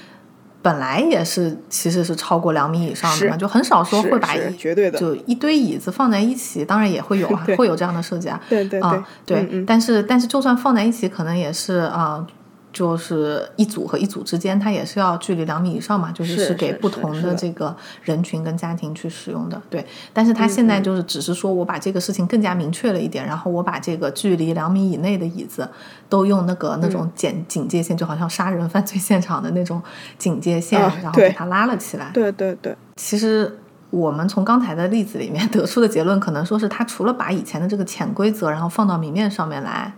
[0.62, 8.40] 本来也是，其实是超过两米以上的嘛，就很少说会把是一绝对的就一堆椅子放在一起，当然也会有啊， 会有这样的设计啊。
[8.48, 12.26] 对对对啊，对，但是但是就算放在一起，可能也是啊、
[12.74, 19.62] 就是一组和一组之间，它也是要距离两米以上嘛，就是是是给不同的的这个人群跟家庭去使用的。
[19.70, 25.70] 对，但是它现在嗯就是只是说我把这个事情更加明确了一点，然后我把这个距离两米以内的椅子
[26.10, 29.80] 都用那个那嗯种警警戒线，就好像杀人犯罪现场的那种
[30.18, 32.10] 警戒线，啊然后给它拉了起来。
[32.12, 33.60] 对对对，其实
[33.92, 39.94] 我们从刚才的例子里面得出的结论，可能说是他除了把以前的这个潜规则，然后放到明面上面来，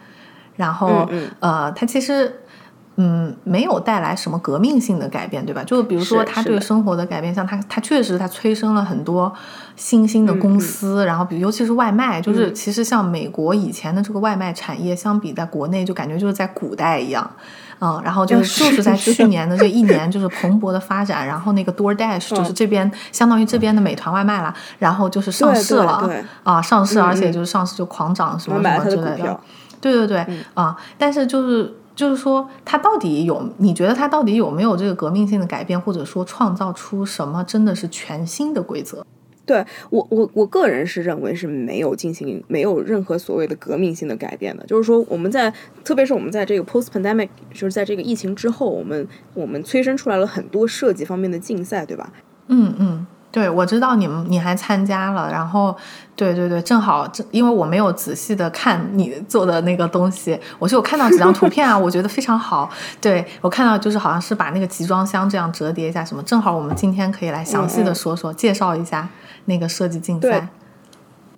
[0.58, 2.42] 然后、嗯呃，他其实。
[2.98, 5.64] 嗯，没有带来什么革命性的改变，对吧？
[5.64, 9.34] 就比如说是是的他对生活的改变，像他，他确实他催生了很多
[9.76, 12.56] 新兴的公司，然后比尤其是外卖，就是嗯。
[12.56, 17.30] 其实像美国以前的这个外卖产业，相比在国内就感觉就是在古代一样，
[17.80, 26.10] 嗯，然后就是就是是在去年的这一年就是蓬勃的发展，然后那个 DoorDash 就是嗯这边相当于这边的美团外卖啦，然后就是上市了
[26.44, 27.34] 啊，上市，嗯而且嗯。
[27.34, 29.38] 就是上市就狂涨什么什么之类的。
[29.82, 30.40] 对对对，嗯。
[30.54, 33.50] 啊，但是就是就是说，它到底有？
[33.58, 39.06] 你觉得它到底有没有这个革命性的改变，或者说创造出什么真的是全新的规则？
[39.46, 45.54] 对我我我个人是认为是没有进行没有任何所谓的革命性的改变的，就是说我们在
[45.84, 52.12] 特别是我们在这个 post pandemic，就是在这个疫情之后，我们我们催生出来了很多设计方面的竞赛，对吧？
[52.48, 55.76] 嗯嗯，对，我知道你们你还参加了，然后
[56.16, 62.70] 对对对，正好正因为我没有仔细的看你做的那个东西，我是有看到几张图片啊，我觉得非常好。
[63.02, 69.08] 对我看到就是好像是把那个集装箱这样折叠一下什么，正好我们今天可以来详细的说说，介绍一下
[69.46, 70.48] 那个设计竞赛。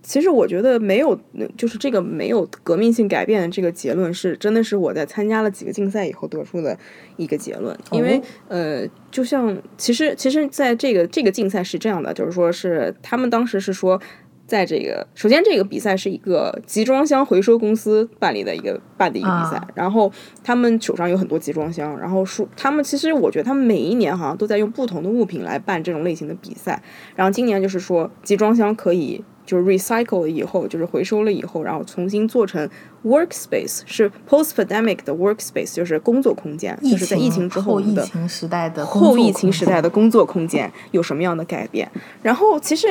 [0.07, 1.19] 其实我觉得没有，
[1.57, 6.79] 就是这个没有革命性改变的这个结论是真的是我在参加了几个竞赛以后得出的
[7.17, 7.77] 一个结论。
[7.91, 14.01] 因为呃，就像其实其实在这个这个竞赛是这样的，就是说是他们当时是说，
[14.45, 20.09] 在这个首先这个比赛是一个集装箱回收公司办理的一个办的一个比赛，然后
[20.41, 26.81] 他们手上有很多集装箱，然后说他们其实我觉得他们每一年好像都在用不同的物品来办这种类型的比赛，
[27.13, 29.21] 然后今年就是说集装箱可以。
[29.47, 32.69] 就是 recycle 了以后，就是回收了以后，然后重新做成
[33.03, 41.89] workspace，是 post pandemic 的 workspace，就是工作空间，就是在疫情之后疫情时代的后疫情时代的工作空间有什么样的改变？
[42.21, 42.87] 然后其实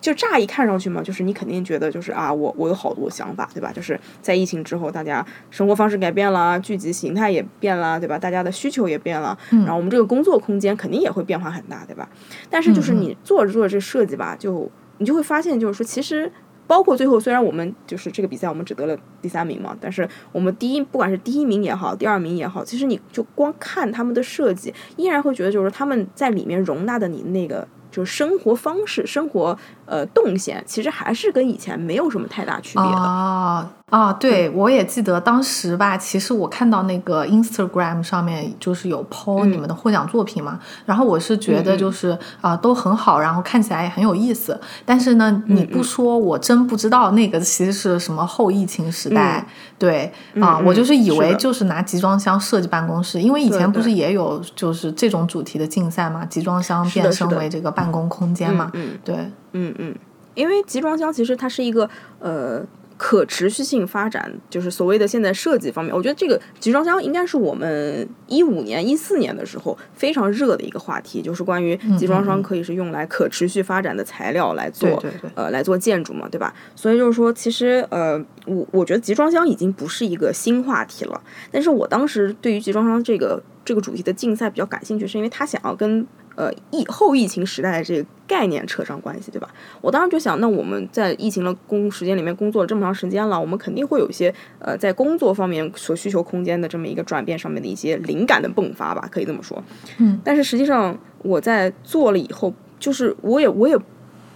[0.00, 3.72] 就乍一看上去嘛，就是你肯定觉得就是啊，我我有好多想法，对吧？
[3.74, 8.16] 就是在疫情之后，大家生活方式改变了，聚集形态也变了，对吧？
[8.16, 12.08] 大家的需求也变了，然后我们这个工作空间肯定也会变化很大，对吧？
[12.48, 16.30] 但是就是你做着做着这设计吧，就你就会发现，就是说，其实
[16.66, 32.96] 包括最后，虽然我们就是这个比赛，我们只得了第三名嘛，但是我们第一，不管是第一名也好，第二名也好，其实你就光看他们的设计，依然会觉得，就是他们在里面容纳的你那个就是生活方式、生活呃动线，其实还是跟以前没有什么太大区别的。
[32.96, 49.46] 啊啊，对，我也记得当时吧，其实我看到那个 Instagram 上面就是有 po 你们的获奖作品嘛，然后我是觉得就是啊都很好，然后看起来也很有意思，但是呢你不说我真不知道那个其实是什么后疫情时代，
[49.78, 58.68] 对啊，我就是以为就是拿集装箱设计办公室，因为以前不是也有就是这种主题的竞赛嘛，集装箱变身为这个办公空间嘛，
[59.04, 59.14] 对，
[59.52, 59.94] 嗯嗯，
[60.34, 62.64] 因为集装箱其实它是一个呃。
[62.96, 75.02] 可持续性发展就是所谓的现在设计方面，我觉得这个集装箱应该是我们一五年、一四年的时候非常热的一个话题，就是关于集装箱可以是用来可持续发展的材料来做，
[75.34, 76.54] 呃，来做建筑嘛，对吧？
[76.74, 81.22] 所以就是说，其实呃，我我觉得集装箱已经不是一个新话题了。
[81.50, 86.06] 但是我当时对于集装箱这个这个主题的竞赛比较感兴趣，是因为他想要跟。
[86.36, 89.48] 呃，疫后疫情时代的这个概念扯上关系，对吧？
[89.80, 99.60] 我当时就想，那我们在疫情的工时间里面工作了这么长时间了，我们肯定会有一些呃，在工作方面所需求空间的这么一个转变上面的一些灵感的迸发吧，可以这么说。
[99.98, 100.20] 嗯。
[100.22, 103.76] 但是实际上我在做了以后，就是我也我也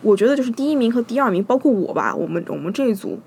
[0.03, 3.19] 我觉得就是第一名和第二名，包括我吧，我们我们这一组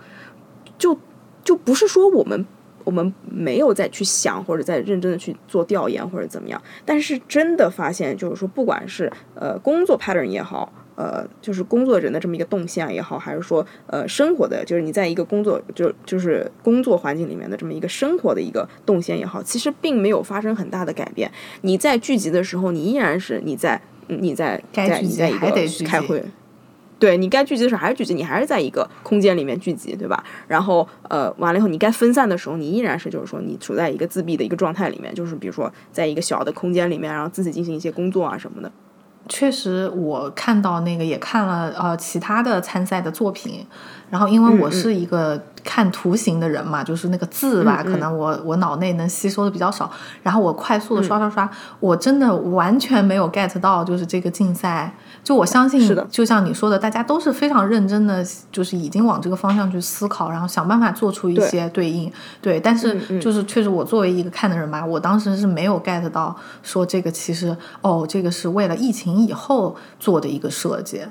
[0.78, 0.98] 就
[1.44, 2.46] 就不是说我们。
[2.84, 6.62] 我们没有再去想，或者再认真的去做调研，或者怎么样。
[6.86, 21.32] 但是真的发现，就是说，不管是呃工作 pattern 也好，呃，就是工作人的这么一个动向也好，还是说呃生活的，就是你在一个工作就就是工作环境里面的这么一个生活的一个动线也好，其实并没有发生很大的改变。
[21.62, 25.52] 你在聚集的时候，你依然是你在你在在你在一个
[25.86, 26.24] 开会。
[27.04, 30.24] 对你该聚集的时候还是聚集，你还是在一个空间里面聚集，对吧？
[30.48, 38.72] 然后呃，完了以后你该分散的时候，你依然是就是说你处在一个自闭的一个状态里面，就是比如说在一个小的空间里面，然后自己进行一些工作啊什么的。
[39.30, 43.66] 确实，我看到那个也看了呃其他的参赛的作品，
[44.10, 49.90] 然后因为我是一个看图形的人嘛，就是那个字吧，可能我我脑内能吸收的比较少，
[50.22, 54.94] 然后我快速的刷刷刷，我真的完全没有 get 到就是这个竞赛。
[55.24, 55.80] 就我相信，
[56.12, 62.12] 就像你说的，大家都是非常认真的，就是已经往这个方向去思考，然后想办法做出一些对应。
[62.42, 71.04] 对，但是就是确实，我作为一个看的人吧，我当时是没有 get 到说这个其实哦，这个是为了疫情以后做的一个设计。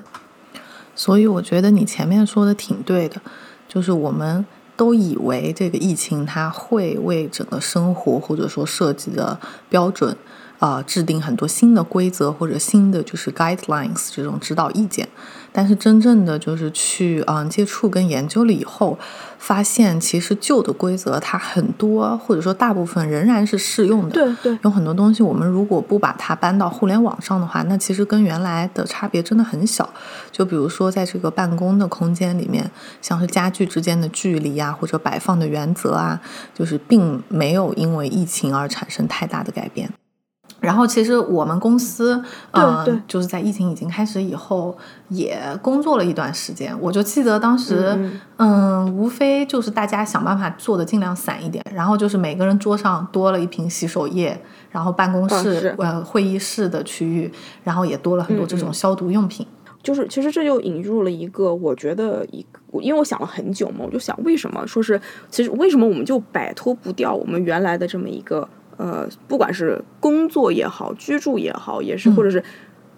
[0.95, 3.21] 所以我觉得你前面说的挺对的，
[3.67, 9.39] 就是我们都以为这个疫情它会为整个生活或者说设计的
[9.69, 10.17] 标准。
[10.59, 15.09] 啊，制定很多新的规则或者新的就是 guidelines 这种指导意见，
[15.53, 18.97] 但是真正的就是去嗯接触跟研究了以后，
[19.37, 24.15] 发现其实旧的规则它很多或者说大部分仍然是适用的。
[24.15, 29.87] 对对，有很多东西我们如果不把它搬到互联网上的话，那其实跟原来的差别真的很小。
[30.31, 32.69] 就比如说在这个办公的空间里面，
[33.01, 36.19] 像是家具之间的距离啊，或者摆放的原则啊，
[36.55, 39.89] 就是并没有因为疫情而产生太大的改变。
[40.63, 44.75] 然后其实我们公司，嗯，就是在疫情已经开始以后，
[45.09, 46.73] 也工作了一段时间。
[46.79, 47.93] 我就记得当时，
[48.37, 57.29] 嗯，无非就是大家想办法做的尽量散一点，然后就是每个人桌上多了一瓶洗手液，然后办公室呃会议室的区域，
[57.65, 59.45] 然后也多了很多这种消毒用品。
[59.83, 64.97] 就是其实这就引入了一个，我觉得一个，因为我想了很久嘛，我就想为什么说是，
[65.29, 68.47] 其实为什么我们就摆脱不掉我们原来的这么一个
[68.77, 72.43] 呃，不管是工作也好，居住也好，也是或者是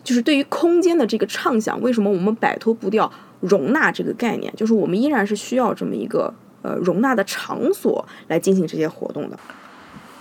[0.03, 3.11] 就是对于空间的这个畅想，为什么我们摆脱不掉
[3.41, 4.53] 容纳这个概念？
[4.55, 9.37] 就是我们依然是需要这么一个呃容纳的场所来进行这些活动的。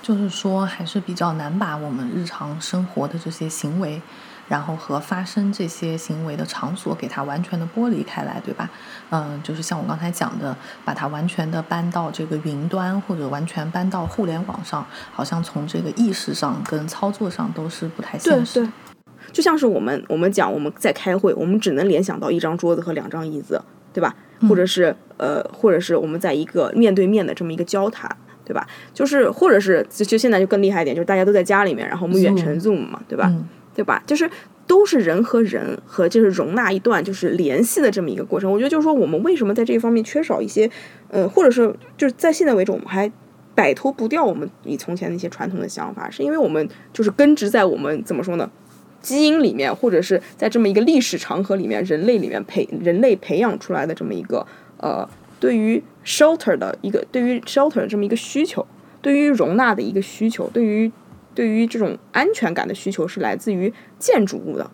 [0.02, 4.02] 就是说，还是比较难把我们日常生活的这些行为，
[4.48, 8.68] 然后和发生这些行为的场所给它完全的剥离开来，对吧？
[9.10, 18.60] 嗯，就是像我刚才讲的，把它完全的搬到这个云端，或者完全搬到互联网上，好像从这个意识上跟操作上都是不太现实。
[18.60, 18.68] 对，
[19.32, 23.60] 就像是我们我们讲我们在开会，我们只能联想到一张桌子和两张椅子，
[23.92, 24.14] 对吧？
[24.48, 28.14] 或者是呃，或者是我们在一个面对面的这么一个交谈。
[28.46, 28.66] 对吧？
[28.92, 33.32] 就是或者是就就现在就更厉害一点，就是大家都在家里面，然后我们远程 Zoom 嘛，对吧？
[33.74, 34.02] 对吧？
[34.06, 34.30] 就是
[34.66, 38.50] 都是人和人和就是容纳一段就是联系的这么一个过程。
[38.50, 40.70] 我觉得就是说我们为什么在这一方面缺少一些，
[41.08, 43.10] 呃，或者是就是在现在为止我们还
[43.54, 48.50] 摆脱不掉我们以从前的一些传统的想法，是因为我们就是根植在我们怎么说呢？
[49.00, 54.46] 基因里面，或者是在这么一个历史长河里面，人类里面培人类培养出来的这么一个
[54.78, 55.08] 呃。
[55.40, 58.66] 对于 shelter 的一个，对于 shelter 的这么一个需求，
[59.02, 60.90] 对于容纳的一个需求，对于
[61.34, 64.70] 对于这种安全感的需求，是来自于建筑物的。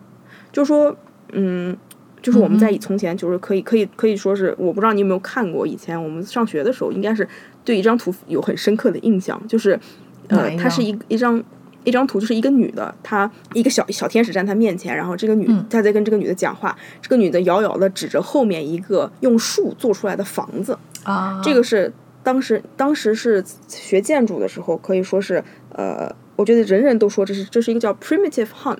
[0.51, 0.95] 就说，
[1.31, 1.75] 嗯，
[2.21, 7.27] 就是我们在从前，就是可以可以可以说是，我不知道你有没有看过，以前我们上学的时候，应该是
[7.65, 9.79] 对一张图有很深刻的印象，就是
[10.27, 11.43] 呃，它是一一张。
[11.83, 21.91] 一张图就是一个女的，她一个小小天使站她面前，然后这个女她在跟这个女的讲话，这个女的遥遥的指着后面一个用树做出来的房子啊，这个是
[22.21, 28.77] 当时当时是学建筑的时候，可以说是呃，我觉得人人都说这是这是一个叫 primitive hunt，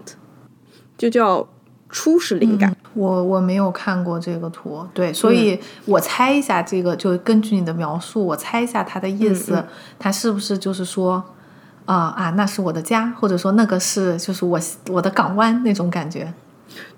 [0.97, 1.47] 就叫
[1.89, 2.75] 初始灵感。
[2.93, 9.63] 我我没有看过这个图，对，所以我猜一下这个，就根据你的描述，我猜一下它的意思，
[9.97, 11.23] 它是不是就是说。
[11.85, 14.57] 啊啊，那是我的家，或者说那个是就是我
[14.89, 16.31] 我的港湾那种感觉。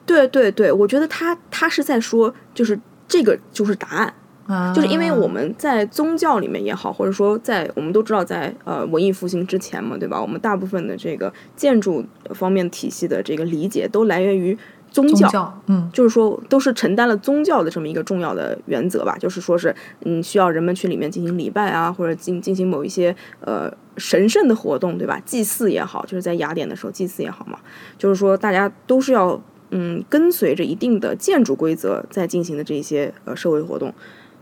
[0.05, 2.77] 对对对，我觉得他他是在说，就是
[3.07, 4.13] 这个就是答案，
[4.53, 10.21] 啊、就是因为我们在宗教里面也好，或者说在我们都知道，在呃文艺复兴之前嘛，对吧？
[10.21, 14.57] 我们大部分的这个建筑方面体系的这个理解都来源于。
[14.93, 19.75] 宗教，嗯，就是说都是承担了宗教的这么一个重要的原则吧，就是说是，
[20.05, 25.19] 嗯，需要人们去里面进行礼拜啊，或者进进行某一些呃神圣的活动，对吧？
[25.25, 27.57] 祭祀也好，就是在雅典的时候祭祀也好嘛，
[27.97, 29.41] 就是说大家都是要
[29.71, 33.91] 嗯跟随着一定的建筑规则在进行的这些呃社会活动，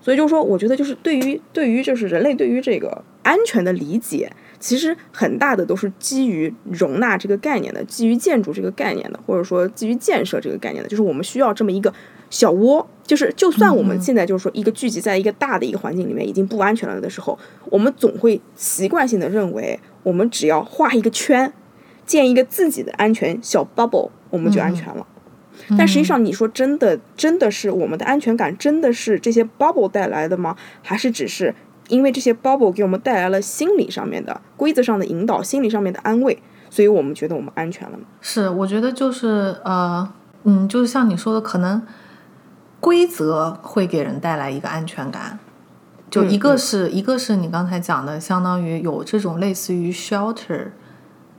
[0.01, 4.31] 所以就是说，我觉得就是对于对于就是人类对于这个安全的理解。
[4.59, 11.91] 其实很大的都是基于容纳这个概念的，基于建筑这个概念的，或者说基于建设这个概念的，就是我们需要这么一个
[12.29, 17.35] 小窝，就是就算我们现在就是说一个聚集在一个大的一个环境里面已经不安全了的时候，
[17.71, 21.51] 我们总会习惯性的认为，我们只要画一个圈，
[22.05, 25.07] 建一个自己的安全小 bubble，我们就安全了。
[25.77, 30.55] 但实际上，你说真的，真的是我们的安全感真的是这些 bubble 带来的吗？
[30.81, 31.53] 还是只是？
[31.87, 38.05] 因为这些 bubble 给我们带来了心理上面的规则上的引导，心理上面的安慰，所以我们觉得我们安全了吗。
[38.21, 40.09] 是，我觉得就是呃，
[40.43, 41.81] 嗯，就是像你说的，可能
[42.79, 45.37] 规则会给人带来一个安全感。
[46.09, 50.67] 就一个是一个是你刚才讲的，相当于有这种类似于 shelter，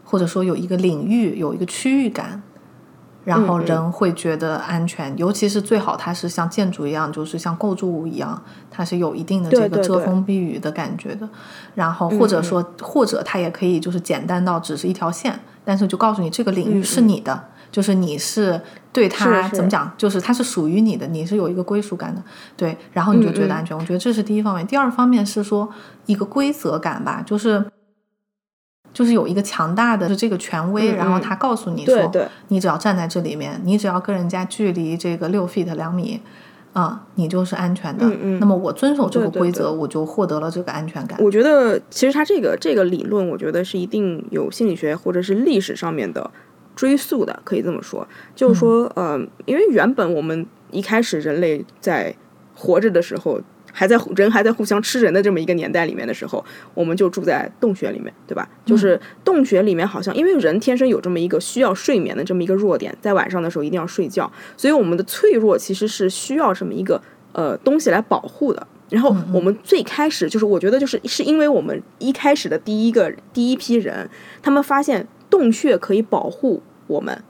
[0.04, 2.42] 或者说有一个领域，有一个区域感。
[3.24, 11.28] 然后人会觉得安全，尤其是最好它是像建筑一样，就是像构筑物一样，它是有一定的这个遮风避雨的感觉的。
[11.74, 18.60] 然后或者说，或者它也可以就是简单到只是一条线，但是就告诉你这个领域是你的，就是你是
[18.92, 22.20] 对它怎么讲，就是它是属于你的，你是有一个归属感的。
[22.56, 23.76] 对，然后你就觉得安全。
[23.78, 24.66] 我觉得这是第一方面。
[24.66, 25.68] 第二方面是说
[26.06, 27.64] 一个规则感吧，就是。
[28.92, 32.12] 就是有一个强大的这个权威，然后他告诉你说，
[32.48, 36.20] 你只要站在这里面，你只要跟人家距离这个六 feet 两米，
[36.74, 38.06] 啊，你就是安全的。
[38.38, 41.18] 那么我遵守这个规则，我就获得了这个安全感。
[41.22, 46.30] 我觉得其实他这个这个理论，我觉得是一定有心理学或者是历史上面的
[46.76, 48.06] 追溯的，可以这么说。
[48.34, 52.14] 就是说，呃，因为原本我们一开始人类在
[52.54, 53.40] 活着的时候。
[53.72, 56.44] 还在人还在互相吃人的这么一个年代里面的时候，
[56.74, 58.48] 我们就住在洞穴里面，对吧？
[58.64, 67.00] 就是洞穴里面，好像因为人天生有这么一个需要睡眠的这么一个弱点，在晚上的时候一定要睡觉，所以我们的脆弱其实是需要这么一个
[67.32, 68.66] 呃东西来保护的。
[68.90, 74.08] 然后我们最开始就是，我觉得就是是因为我们一开始的第一个第一批人，
[74.42, 77.22] 他们发现洞穴可以保护我们，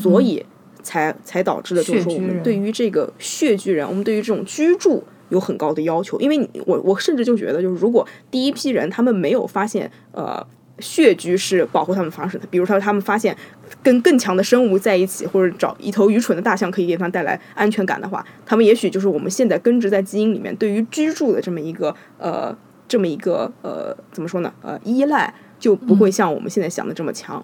[0.00, 0.44] 所以。
[0.84, 10.46] 才才导致的就是说我们对于这个血居人，我们对于这种居住有很高的要求，因为你我我甚至就觉得，就是如果第一批人他们没有发现呃
[10.78, 13.34] 穴居是保护他们方式的，比如说他们发现
[13.82, 22.54] 跟更强的生物在一起，或者找一头愚蠢的大象可以给他们带来安全感的话，他们也许就是我们现在根植在基因里面对于居住的这么一个呃
[22.86, 27.42] 这么一个呃怎么说呢呃依赖就不会像我们现在想的这么强。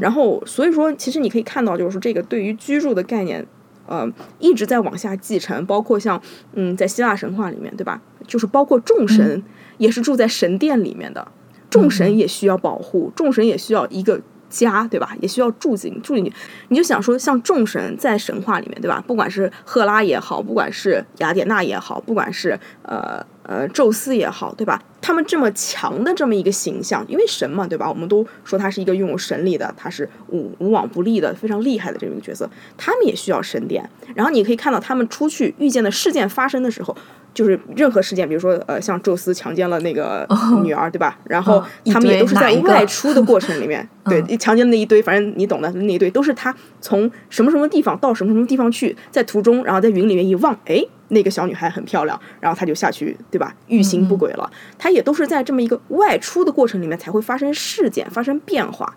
[0.00, 3.46] 然后所以说，其实你可以看到，就是说这个对于居住的概念。
[3.86, 6.20] 呃，一直在往下继承，包括像
[6.54, 8.00] 嗯，在希腊神话里面，对吧？
[8.26, 9.42] 就是包括众神
[9.78, 11.26] 也是住在神殿里面的，
[11.70, 15.16] 众神也需要保护，众神也需要一个家，对吧？
[15.20, 16.32] 也需要住进住进去。
[16.68, 19.02] 你就想说，像众神在神话里面，对吧？
[19.06, 24.82] 不管是赫拉也好，不管是雅典娜也好，不管是呃呃宙斯也好，对吧？
[25.00, 27.88] 他们这么强的这么一个形象，因为神嘛，对吧？
[27.88, 32.50] 我们都说他是一个拥有神力的，他是无无往不利的，非常厉害的这种角色。
[32.76, 33.88] 他们也需要神殿。
[34.14, 36.96] 然后你可以看到，他们出去遇见的事件发生的时候，
[37.36, 40.26] 就是任何事件，比如说呃，像宙斯强奸了那个
[40.64, 41.18] 女儿，对吧？
[41.24, 53.54] 然后他们也都是在外出的过程里面， 对，强奸的那一堆，反正你懂的，那一堆都是他从什么什么地方到什么什么地方去，在途中，然后在云里面一望，哎，那个小女孩很漂亮，然后他就下去，对吧？
[53.66, 54.50] 欲行不轨了。
[54.78, 58.96] 他也都是在这么一个外出的过程里面才会发生事件，发生变化。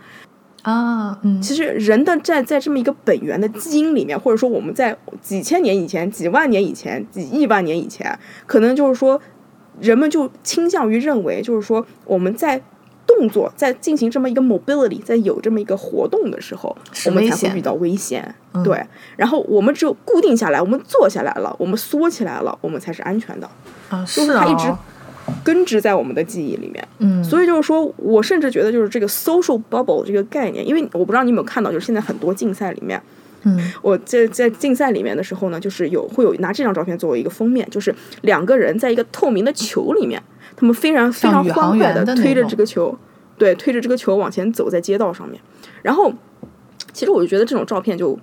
[0.64, 9.20] 啊，嗯，其实人的在在这么一个本源的基因里面，或者说我们在几千年以前、几万年以前、几亿万年以前，可能就是说，
[9.80, 12.62] 人们就倾向于认为，就是说我们在
[13.08, 18.36] 动作在进行这么一个 mobility，在有这么一个活动的时候，我们才会遇到危险。
[18.64, 18.86] 对，
[19.16, 23.50] 然后我们只有固定下来，我们坐下来了，我们缩起来了，我们才是安全的。
[23.90, 24.78] 啊，就是是它一直哦
[25.44, 26.88] 根植在我们的记忆里面。
[27.00, 33.02] 嗯，所以就是说，我甚至觉得就是这个 social bubble 这个概念，因为我不知道你有没有看到，就是现在很多竞赛里面，
[33.44, 40.22] 嗯，我在在竞赛里面的时候呢，就是有会有拿这张照片作为一个封面，就是两个人在一个透明的球里面，
[40.56, 42.98] 他们非常非常欢快员的推着这个球，
[43.38, 45.40] 对，推着这个球往前走在街道上面。
[45.82, 46.12] 然后，
[46.92, 48.18] 其实我就觉得这种照片就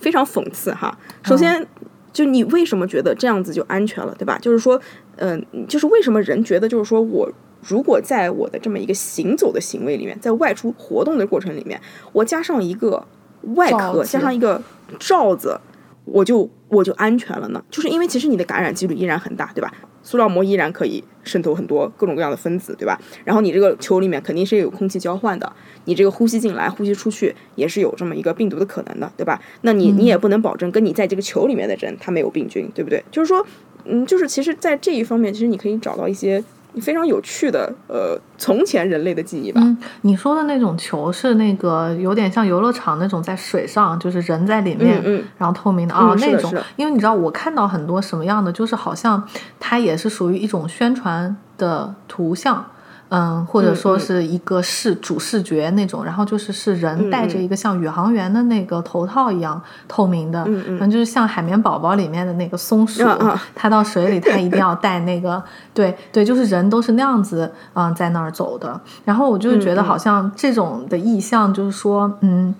[0.00, 0.96] 非常讽刺哈。
[1.22, 1.64] 首先，
[2.12, 4.38] 就你为什么觉得这样子就安全了，对吧？
[4.38, 4.80] 就是说，
[5.16, 7.30] 嗯、就是为什么人觉得就是说我
[7.68, 11.80] 如果在我的这么一个行走的行为里面，在外出活动的过程里面，
[12.12, 13.06] 我加上一个
[13.54, 14.62] 外壳，加上一个
[14.98, 15.58] 罩子，
[16.04, 17.62] 我就我就安全了呢？
[17.70, 19.72] 就是因为其实你的感染几率依然很大，对吧？
[20.08, 22.98] 塑料膜依然可以渗透很多各种各样的分子，对吧？
[23.26, 25.52] 然后你这个球里面肯定是有空气交换的，
[25.84, 29.38] 你这个呼吸进来、呼吸出去也是有这么一个病毒的可能的，对吧？
[29.60, 33.04] 那你你也不能保证跟你在这个球里面的人他没有病菌，对不对？
[33.10, 33.44] 就是说，
[33.84, 36.42] 嗯，就是其实，在这一方面，其实你可以找到一些
[36.80, 39.60] 非常有趣的呃从前人类的记忆吧。
[39.62, 46.52] 嗯，你说的那种球是那个有点像游乐场那种在水上，就是人在里面，嗯嗯然后透明的啊、那种。
[46.76, 49.22] 因为你知道，我看到很多什么样的，就是好像
[49.60, 52.64] 它也是属于一种宣传的图像。
[53.10, 63.02] 嗯，或者说是一个视主视觉那种，然后就是是人嗯戴着一个像宇航员的那个头套一样透明的，嗯嗯然后就是像海绵宝宝里面的那个松鼠，
[63.54, 65.42] 它到水里它一定要戴那个，
[65.72, 68.80] 对对，就是人都是那样子，嗯、在那儿走的。
[69.04, 72.54] 然后我就是觉得好像这种的意象，就是说，嗯。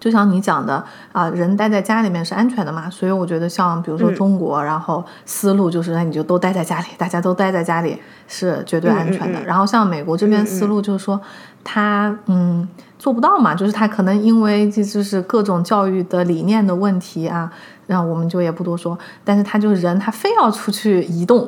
[0.00, 0.82] 就像你讲的
[1.12, 9.38] 啊、人待在家里面是安全的嘛，所以我觉得像比如说嗯中国，然后思路就是那你就都待在家里，大家都待在家里是绝对安全的。
[9.38, 11.20] 嗯嗯嗯然后像美国这边思路就是说，
[11.62, 12.66] 他嗯
[12.98, 17.52] 做不到嘛，就是他可能因为这就是各种教育的理念的问题啊，
[17.86, 21.46] 然后我们就也不多说，但是他就是人他非要出去移动。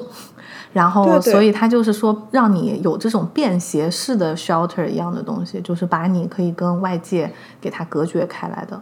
[0.72, 8.80] 然后，所以他就是说，让你有这种便携式的 shelter 一样的东西，就是把你可以跟外界给它隔绝开来的。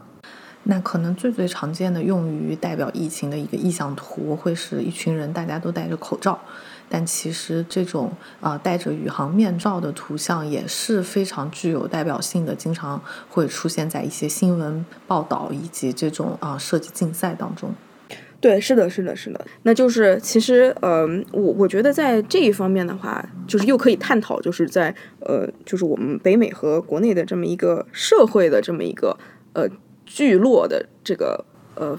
[0.64, 6.38] 那可能最最常见的用于代表疫情的一个意向图，会是一群人大家都戴着口罩，
[6.88, 17.74] 但其实这种呃戴着宇航面罩的图像也是非常具有代表性的，经常会出现在一些新闻报道以及这种啊、设计竞赛当中。
[18.40, 19.46] 对，是的，是的，是的。
[19.64, 29.18] 那就是其实，嗯、我我觉得在这一方面的话，就是又可以探讨，就是在呃，就是我们北美和国内的这么一个社会的这么一个
[29.52, 29.68] 呃
[30.06, 31.94] 聚落的这个呃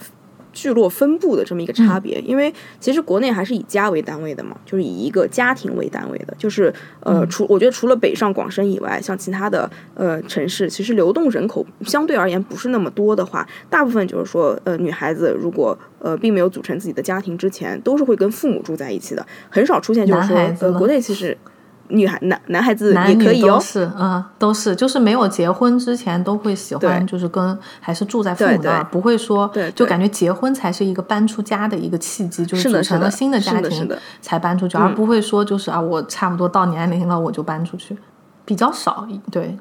[0.53, 2.19] 聚落分布的这么一个差别。
[2.21, 21.37] 因为其实国内还是以家为单位的嘛，就是以一个家庭为单位的，就是呃，除我觉得除了北上广深以外，像其他的呃城市，其实流动人口相对而言不是那么多的话，大部分就是说，呃，女孩子如果呃并没有组成自己的家庭之前，都是会跟父母住在一起的，很少出现就是说呃，国内其实。
[21.91, 23.55] 女孩男男孩子男女也可以哦。
[23.55, 29.71] 都是，嗯，都是，就是没有结婚之前都会喜欢，就是跟还是住在父母那儿，不会说对对。
[29.71, 33.89] 就感觉结婚才是一个搬出家的一个契机，就是组成了新的家庭
[34.21, 37.97] 才搬出去，而不会说就是啊，我差不多到年龄了我就搬出去，
[38.45, 39.57] 比较少，对。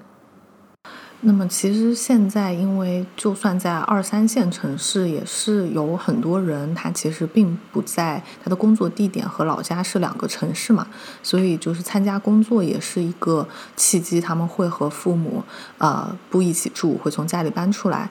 [1.23, 10.87] 那么其实现在，因为就算在二三线城市，也是有很多人他其实并不在他的工作地点和老家是两个城市嘛，
[11.23, 13.47] 所以就是参加工作也是一个
[13.77, 15.45] 契机，他们会和父母
[15.77, 18.11] 呃不一起住，会从家里搬出来。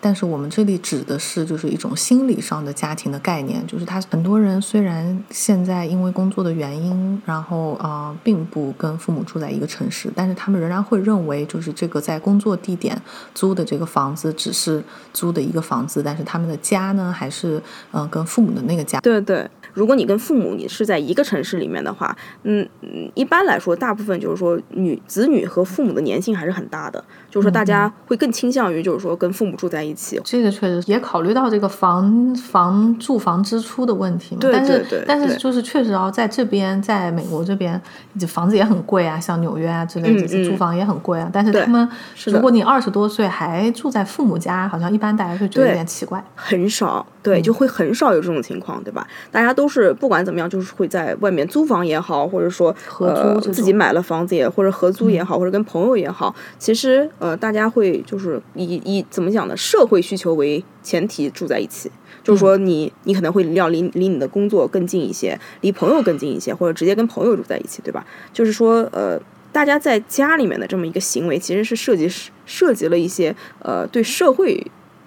[0.00, 13.00] 但是我们这里指的是就是一种心理上的家庭的概念，就是他很多人虽然现在因为工作的原因，然后啊、并不跟父母住在一个城市，但是他们仍然会认为就是这个在工作地点
[13.34, 14.82] 租的这个房子只是
[15.12, 17.60] 租的一个房子，但是他们的家呢还是
[17.92, 19.00] 嗯、跟父母的那个家。
[19.00, 30.20] 对对，如果你跟父母你是在一个城市里面的话，嗯嗯，一般来说，大部分就是说女子女和父母的粘性还是很大的，就是说大家会更倾向于就是说跟父母住在一起。
[30.24, 37.80] 这个确实也考虑到这个房房住房支出的问题嘛，对但是对但是就是确实啊，在这边，在美国这边，
[38.18, 41.30] 这房子也很贵啊，像纽约啊之类的租房也很贵啊。
[41.32, 46.22] 但是他们，是如果你二十多岁还住在父母家，好像一般大家会觉得有点奇怪。
[46.34, 49.06] 很少，对，就会很少有这种情况，对吧？
[49.30, 61.90] 大家都是不管怎么样，就是会在外面租房也好，或者说合租呃自己买了房子也，或者合租也好，或者跟朋友也好，其实呃大家会就是以以怎么讲呢，社会需求为前提住在一起。
[62.24, 68.04] 就是说你，你可能会要离离你的工作更近一些，离朋友更近一些，或者直接跟朋友住在一起，对吧？
[68.34, 69.18] 就是说，呃，
[69.50, 72.06] 大家在家里面的这么一个行为，其实是涉及
[72.44, 74.62] 涉及了一些呃对社会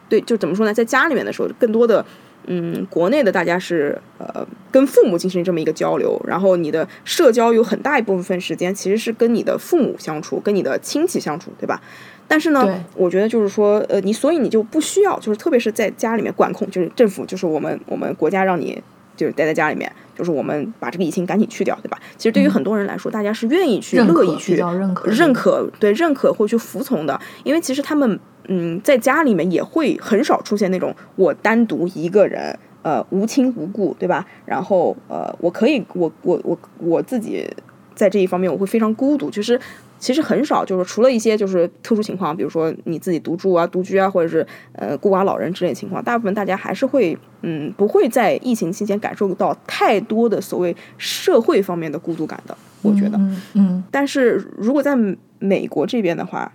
[0.09, 2.03] 对，就怎么说呢，在家里面的时候，更多的，
[2.47, 11.81] 嗯，国内的大家是呃跟父母进行这么一个交流，然后你的社交有很大一部分时间其实是跟你的父母相处，跟你的亲戚相处，对吧？
[12.27, 12.65] 但是呢，
[12.95, 18.81] 我觉得就是说，呃，你所以你就不需要，就是特别是在家里面管控，就是政府，就是我们我们国家让你
[19.17, 21.99] 就是待在家里面，就是我们把这个疫情赶紧去掉，对吧？
[22.17, 28.17] 其实对于很多人来说，大家是愿意去、乐意去认可认可，对认可或去服从的，因为其实他们
[28.53, 32.59] 嗯在家里面也会很少出现那种我单独一个人。
[32.83, 34.25] 呃，无亲无故，对吧？
[34.43, 37.47] 然后呃，我可以，我我我我自己
[37.93, 39.61] 在这一方面我会非常孤独，就是
[39.99, 44.43] 其实很少，就是除了一些就是特殊情况，比如说你自己独住啊、独居啊，或者是
[44.73, 53.15] 呃孤寡老人之类的情况，大部分大家还是会嗯不会在疫情期间感受到太多的所谓社会方面的孤独感的，我觉得。
[53.19, 54.97] 嗯嗯但是如果在
[55.37, 56.51] 美国这边的话，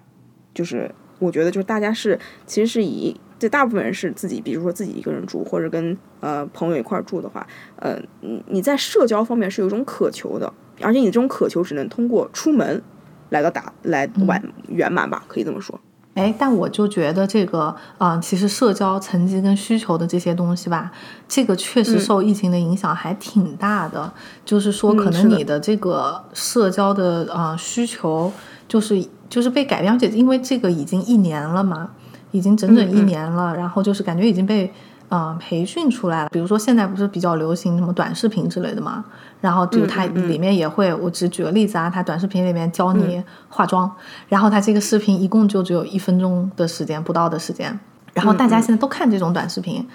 [0.52, 7.46] 就是我觉得就是大家是其实是以这大部分人是自己，比如说自己一个人住，或者跟呃朋友一块儿住的话，
[7.76, 12.82] 呃，你你在社交方面是有一种渴求的，而且你这种渴求只能通过出门
[13.30, 15.78] 来到达来完圆满吧，可以这么说。
[16.14, 17.64] 哎，但我就觉得这个
[17.98, 20.90] 啊、呃其实社交层级跟需求的这些东西吧，
[21.28, 24.10] 这个确实嗯受疫情的影响还挺大的。
[24.42, 28.32] 就是说，可能你的这个社交的啊、呃需求，
[28.68, 31.90] 就是就是被改变，而且因为这个已经一年了嘛，
[32.30, 34.72] 已经整整一嗯嗯年了，然后就是感觉已经被。
[35.08, 36.28] 啊、培训出来了。
[36.32, 39.04] 比如说现在不是比较流行什么短视频之类的嘛，
[39.40, 43.88] 然后就它嗯嗯里面也会，我只举个例子啊，它短视频里面教嗯你化妆，
[44.28, 47.78] 然后它这个视频一共就只有一分钟的时间，不到的时间，
[48.14, 49.86] 然后大家嗯嗯现在都看这种短视频，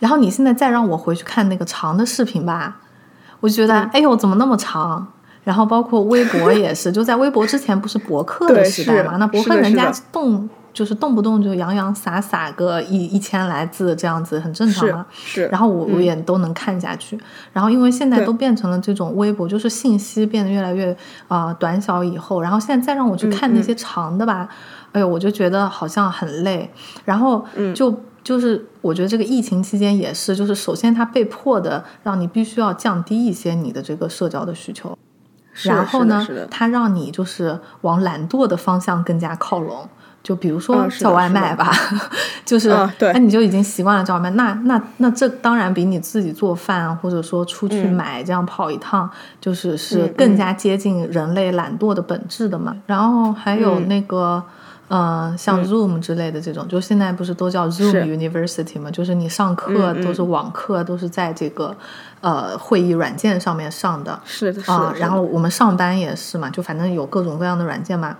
[0.00, 2.80] 然后你现在再让我回去看那个长的视频吧，
[3.38, 5.06] 我就觉得，嗯哎呦，怎么那么长？
[5.44, 9.16] 然后包括微博也是，就在微博之前不是博客的时代嘛？
[9.16, 15.04] 那博客人家动就是动不动就洋洋洒洒个一一千来字这样子，很正常嘛。
[15.12, 17.18] 是，然后我也都能看下去。
[17.52, 20.92] 然后因为现在都变成了这种微博，就是信息变得越来越
[21.28, 24.48] 啊、呃短小以后，然后现在再让我去看那嗯些长的吧，
[24.92, 26.70] 哎呦，我就觉得好像很累。
[27.04, 27.94] 然后嗯就。
[28.24, 34.96] 就是我觉得这个疫情期间也是，就是首先它被迫的让你必须要降低一些你的这个社交的需求，是
[35.62, 39.88] 然后呢它让你就是往懒惰的方向更加靠拢。
[40.22, 41.72] 就比如说叫外卖吧，
[42.46, 52.76] 就是嗯对那你就已经习惯了叫外卖，那那那这当然比你自己做饭或者说出去嗯买这样跑一趟，就是是嗯更加接近人类懒惰的本质的嘛。
[52.86, 54.40] 然后还有嗯那个。
[54.92, 58.90] 呃，像 Zoom 之类的这种，就现在不是都叫 Zoom University 嘛？
[58.90, 61.74] 就是你上课嗯嗯都是网课，都是在这个
[62.20, 64.74] 呃会议软件上面上的，是的，是的。
[64.74, 68.14] 啊，然后我们上班也是嘛，就反正有各种各样的软件嘛。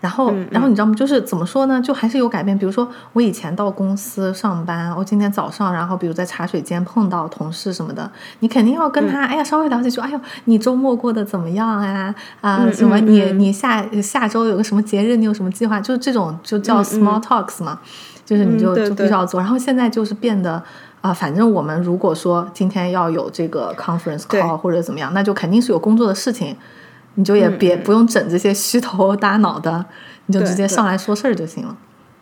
[0.00, 0.94] 然后，嗯然后你知道吗？
[0.94, 1.80] 就是怎么说呢？
[1.80, 2.56] 就还是有改变。
[2.58, 12.14] 比如说，我以前到公司上班，我今天早上，然后比如在茶水间碰到同事什么的，你肯定要跟嗯他，哎呀，稍微了解说，哎呦，你周末过得怎么样啊？
[12.40, 12.98] 啊，嗯什么？
[12.98, 15.16] 嗯你嗯你下下周有个什么节日？
[15.16, 15.78] 你有什么计划？
[15.80, 17.78] 就是这种就叫嗯 small talks 嘛，
[18.24, 19.38] 就是你就、就必须要做。
[19.40, 20.62] 然后现在就是变得。
[21.02, 26.54] 啊，反正我们如果说今天要有这个 conference call 或者怎么样，那就肯定是有工作的事情，
[27.14, 29.84] 你就也别、不用整这些虚头搭脑的，
[30.26, 31.76] 你就直接上来说事儿就行了。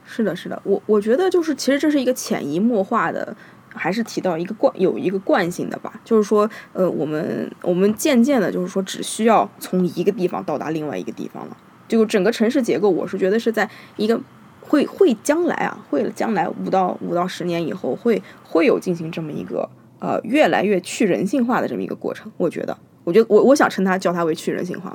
[0.05, 3.37] 是的，是的，我我觉得就是其实这是一个潜移默化的，
[3.75, 14.19] 还是提到一个惯有一个惯性的吧，就是说，呃，我们我们渐渐的，就是说只需要从一个地方到达另外一个地方了，就整个城市结构，我是觉得是在一个
[14.63, 19.69] 会会将来啊，会将来五到五到十年以后会会有进行这么一个
[19.99, 22.75] 呃越来越去人性化的这么一个过程，我觉得，
[23.09, 24.95] 我觉得我我想称它叫它为去人性化。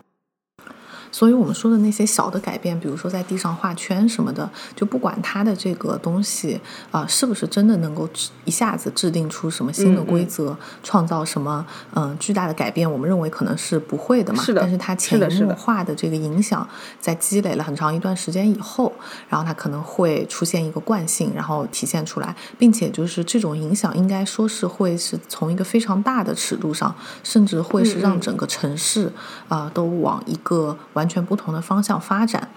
[1.13, 6.59] 所以我们说的那些小的改变，比如说在地上画圈什么的，就不管它的这个东西
[6.89, 8.09] 啊、是不是真的能够
[8.45, 14.41] 一下子制定出什么新的嗯嗯规则，创造什么嗯、巨大的改变，我们认为可能是不会的嘛。
[14.43, 16.67] 是的但是它潜移默化的这个影响，
[16.99, 18.91] 在积累了很长一段时间以后，
[19.29, 29.05] 然后它可能会出现一个惯性，然后体现出来，并且就是这种影响应该说是会是从一个非常大的尺度上，甚至会是让整个城市
[29.47, 32.47] 啊、呃都往一个完全不同的方向发展。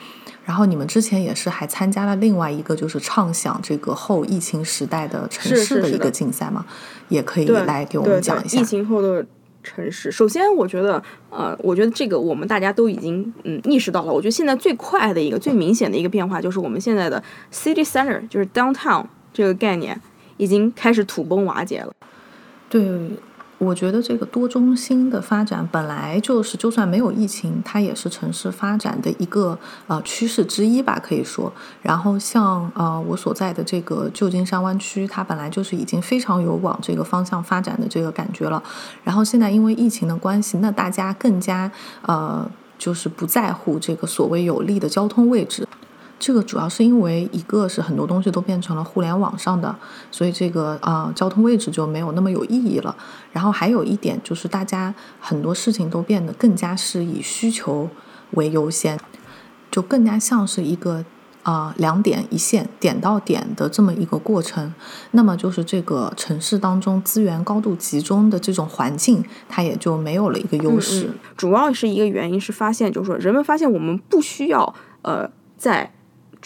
[0.44, 6.64] 然后你们之前也是还参加了另外一个就是畅想这个后疫情时代的城市的一个竞赛嘛，
[7.08, 8.64] 也可以来给我们讲一下疫。
[8.64, 9.26] 情后的
[9.64, 14.12] 城市，首先我觉得，呃，我觉得这个我们大家都已经嗯意识到了。
[14.12, 17.20] 我觉得现在最快的一个、最明显的一个变化，就是我们现在的
[17.52, 20.00] city center，就是 downtown 这个概念
[20.36, 21.92] 已经开始土崩瓦解了。
[22.68, 22.80] 对，
[23.58, 31.50] 我觉得这个多中心的发展本来就是，就算没有疫情，它也是城市发展的一个呃趋势之一吧，可以说。
[31.80, 38.62] 然后像呃我所在的这个旧金山湾区，它本来就是已经非常有往这个方向发展的这个感觉了。
[39.02, 41.70] 然后现在因为疫情的关系，那大家更加
[42.02, 42.46] 呃
[42.76, 45.66] 就是不在乎这个所谓有利的交通位置。
[46.18, 49.74] 这个主要是因为一个是很多东西都变成了互联网上的，
[50.10, 52.96] 所以这个啊、交通位置就没有那么有意义了。
[53.32, 57.88] 然后还有一点就是大家很多事情都变得更加是以需求
[58.32, 58.98] 为优先，
[59.70, 61.04] 就更加像是一个
[61.42, 64.74] 啊、两点一线点到点的这么一个过程。
[65.12, 71.10] 那么就是这个城市当中资源高度集中的这种环境，它也就没有了一个优势。
[71.36, 75.92] 主要是一个原因是发现，就是说人们发现我们不需要呃在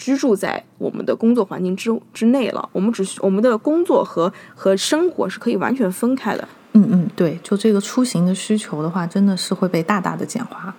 [0.01, 6.47] 居住在我们的工作环境之之内了，我们只需我们的工作和和生活是可以完全分开的。
[6.73, 10.73] 嗯嗯，对，就这个出行的需求的话，真的是会被大大的简化。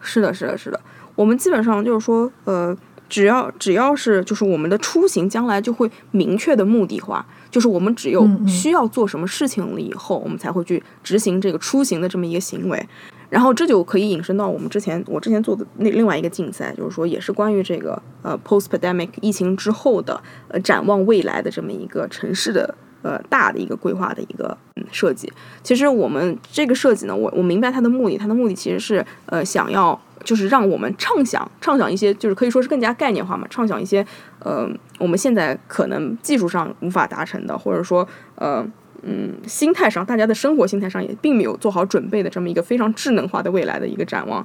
[0.00, 0.80] 是的，是的，是的。
[1.14, 2.76] 我们基本上就是说，呃，
[3.08, 12.88] 只要只要是就是我们的出行，将来就会明确的目的化，就是我们只有需要做什么事情了以后，我们才会去执行这个出行的这么一个行为。
[13.28, 25.32] 然后这就可以引申到我们之前我之前做的那另外一个竞赛，就是说也是关于这个呃 post pandemic 疫情之后的呃展望未来的这么一个城市的呃大的一个规划的一个嗯设计。
[25.62, 34.06] 其实我们这个设计呢，我我明白它的目的，它的目的其实是呃想要就是让我们畅想畅想一些，就是可以说是更加概念化嘛，畅想一些
[34.38, 34.68] 呃
[34.98, 38.06] 我们现在可能技术上无法达成的，或者说
[38.36, 38.64] 呃。
[39.02, 44.44] 嗯，心态上，大家的生活心态上也并没有做好准备的这么一个非常智能化的未来的一个展望。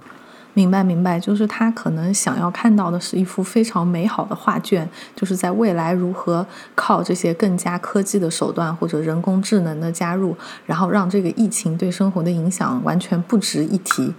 [0.53, 4.85] 明白明白，就是他可能想要看到的是一幅非常美好的画卷，
[5.15, 6.45] 就是在未来如何
[6.75, 10.35] 靠这些更加科技的手段或者人工智能的加入，
[10.65, 14.13] 然后让这个疫情对生活的影响完全不值一提。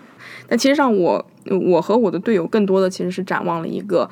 [0.49, 1.27] 但其实上我，
[1.71, 4.09] 我和我的队友更多的其实是展望了一个，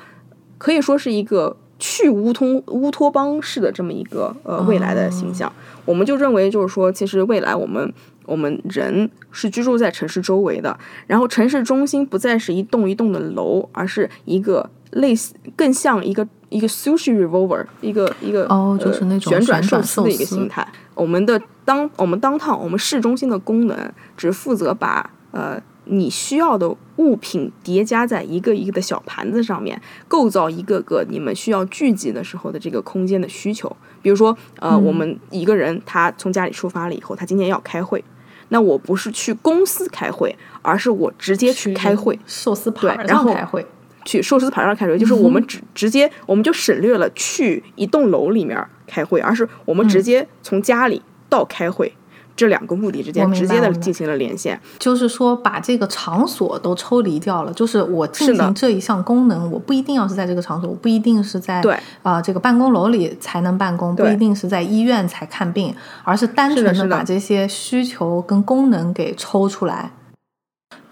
[0.59, 5.51] 可以说是一个去乌通乌托邦式的这么一个呃未来的形象。
[5.83, 7.91] 我们就认为，就是说，其实未来我们
[8.27, 10.77] 我们人是居住在城市周围的，
[11.07, 20.65] 然后城市中心不再是一栋一栋的楼，而是一个类似更像一个一个 sushi revolver，一个一个哦就是那种呃旋转寿司的一个形态。
[20.93, 33.75] 我们的当我们当趟我们市中心的功能只负责把呃你需要的物品叠加在一个一个的小盘子上面，构造一个个你们需要聚集的时候的这个空间的需求。
[34.01, 38.03] 比如说，呃，嗯我们一个人他从家里出发了以后，他今天要开会，
[38.49, 43.65] 那我不是去公司开会，而是我直接去开会，寿司盘上开会。
[44.03, 51.93] 去寿司盘上开会，就是我们直直接我们就省略了去一栋楼里面开会，而是我们直接从家里到开会。
[52.35, 54.59] 这两个目的之间直接的进行了连线。
[54.77, 61.75] 就是说把这个场所都抽离掉了，就是我进行这一项功能，我不一定要是在这个场所，我不一定是在对。
[62.03, 65.73] 啊、这个办公楼里才能办公，不一定是在医院才看病，
[66.03, 66.91] 而是单纯的。
[66.91, 69.91] 把这些需求跟功能给抽出来。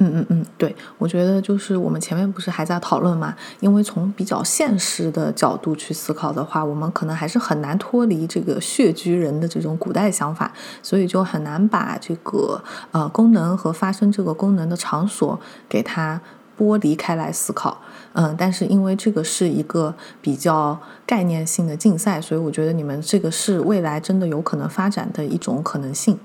[0.02, 16.22] 嗯嗯嗯，对，我觉得就是我们前面不是还在讨论嘛，因为从比较现实的角度去思考的话，我们可能还是很难脱离这个血居人的这种古代想法，所以就很难把这个呃功能和发生这个功能的场所给它
[16.58, 17.82] 剥离开来思考。
[18.14, 26.18] 嗯，但是因为这个是一个比较概念性的竞赛，所以我觉得你们这个是未来真的有可能发展的一种可能性。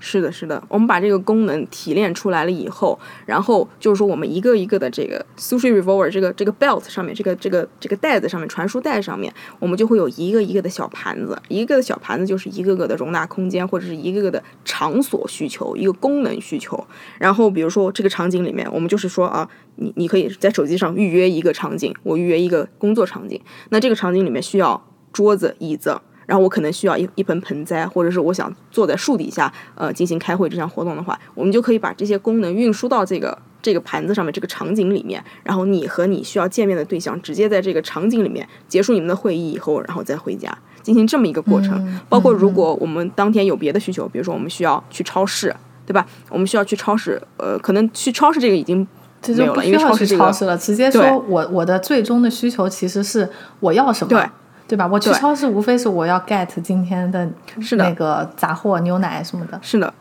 [0.00, 16.82] 是的，是的，我们把这个功能提炼出来了以后，然后就是说我们一个一个的这个 sushi revolver 这个这个 belt 上面，这个这个这个袋子上面，传输带上面，我们就会有一个一个的小盘子，一个的小盘子就是一个个的容纳空间或者是一个个的场所需求，一个功能需求。
[17.18, 23.40] 然后比如说这个场景里面，我们就是说啊，你你可以在手机上预约一个场景，我预约一个工作场景，
[23.70, 24.82] 那这个场景里面需要
[25.12, 26.00] 桌子、椅子。
[26.28, 35.24] 然后我可能需要一一盆盆栽，或者是我想坐在树底下，呃，进行开会这项活动的话，我们就可以把这些功能运输到这个这个盘子上面，这个场景里面。
[35.42, 41.82] 然后你和你需要见面的对象直接在这个场景里面结束你们的会议以后，然后再回家，进行这么一个过程。
[41.86, 45.54] 嗯包括如果我们当天有别的需求，比如说我们需要去超市，
[45.86, 46.06] 对吧？
[46.28, 48.86] 我们需要去超市，呃，可能去超市这个已经
[49.22, 53.26] 这没有了，因为超市这个超市了，直接说我我的最终的需求其实是
[53.60, 54.28] 我要什么，对
[54.68, 54.86] 对吧？
[54.86, 59.58] 我去对超市无非是我要 get 今天的是的那个杂货、牛奶什么的。
[59.62, 59.92] 是的，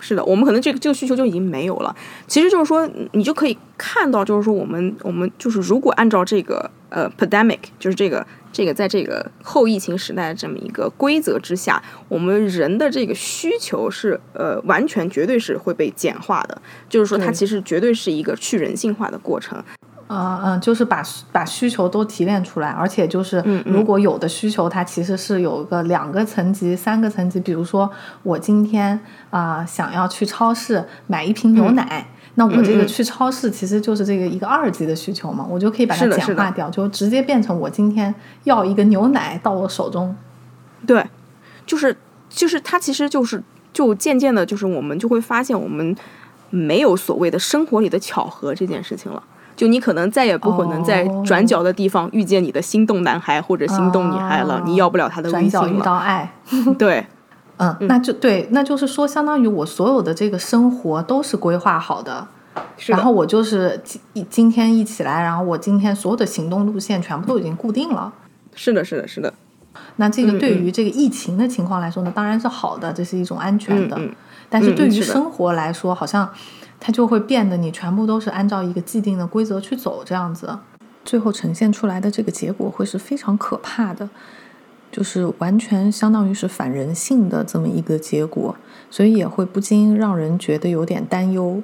[0.00, 1.94] 是的，我们可能这个这个需求就已经没有了。
[2.26, 19.62] 其实就是说，你就可以看到，就是说我们我们就是如果按照这个呃 pandemic，就是这个这个在这个后疫情时代的这么一个规则之下，我们人的这个需求是呃完全绝对是会被简化的，就是说它其实绝对是一个去人性化的过程。
[20.08, 21.02] 嗯嗯，就是把
[21.32, 27.90] 把需求都提炼出来，而且就是如果有的需求它其实是有个两个层级、三个层级，比如说
[28.22, 28.98] 我今天
[29.30, 32.06] 啊、想要去超市买一瓶牛奶。
[32.38, 40.14] 那我这个去超市其实就是这个一个二级的需求嘛，我就可以把它简化掉，就直接变成我今天要一个牛奶到我手中，
[40.86, 41.02] 对，
[41.64, 41.96] 就是
[42.28, 43.42] 就是它其实就是
[43.72, 45.96] 就渐渐的，就是我们就会发现我们
[46.50, 49.22] 没有所谓的生活里的巧合这件事情了。
[49.56, 51.22] 就你可能再也不可能在哦。
[51.26, 55.84] 转角的地方遇见你的心动男孩或者心动女孩了，哦你要不了他的微信转角遇了。
[55.84, 56.30] 到爱，
[56.78, 57.06] 对，
[57.56, 62.28] 嗯，那就对，那就是说，相当于我所有的这个生活都是规划好的，
[62.86, 68.12] 然后我就是今今天一起来，然后我今天所有的行动路线全部都已经固定了。
[68.54, 69.32] 是的，是的，是的，
[69.96, 73.98] 那这个对于这个疫情的情况来说呢，当然是好的，这是一种安全的。
[74.48, 76.28] 但是对于生活来说，好像
[76.78, 80.58] 它就会变得你全部都是按照一个既定的规则去走，这样子，
[81.04, 84.08] 最后呈现出来的这个结果会是非常可怕的。
[84.92, 88.56] 就是完全相当于是反人性的这么一个结果，
[88.88, 91.62] 所以也会不禁让人觉得有点担忧。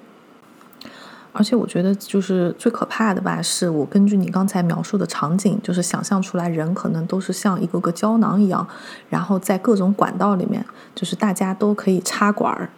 [1.33, 8.67] 而且我觉得，就是最可怕的吧，是我根据你刚才描述的场景，就是想象出来人可能都是像一个个胶囊一样，
[9.09, 10.63] 然后在各种管道里面，
[10.95, 12.69] 就是大家都可以插管儿，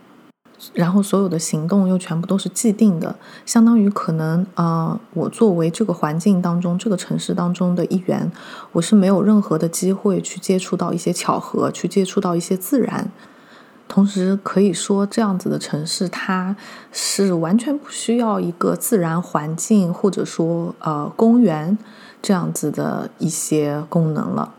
[0.72, 8.30] 然后所有的行动又全部都是既定的，相当于可能呃，我作为这个环境当中、这个城市当中的一员，
[8.72, 13.11] 我是没有任何的机会去接触到一些巧合，去接触到一些自然。
[13.86, 16.57] 同时可以说，这样子的城市，它
[16.90, 21.76] 是完全不需要一个自然环境，或者说呃公园
[22.22, 24.55] 这样子的一些功能了。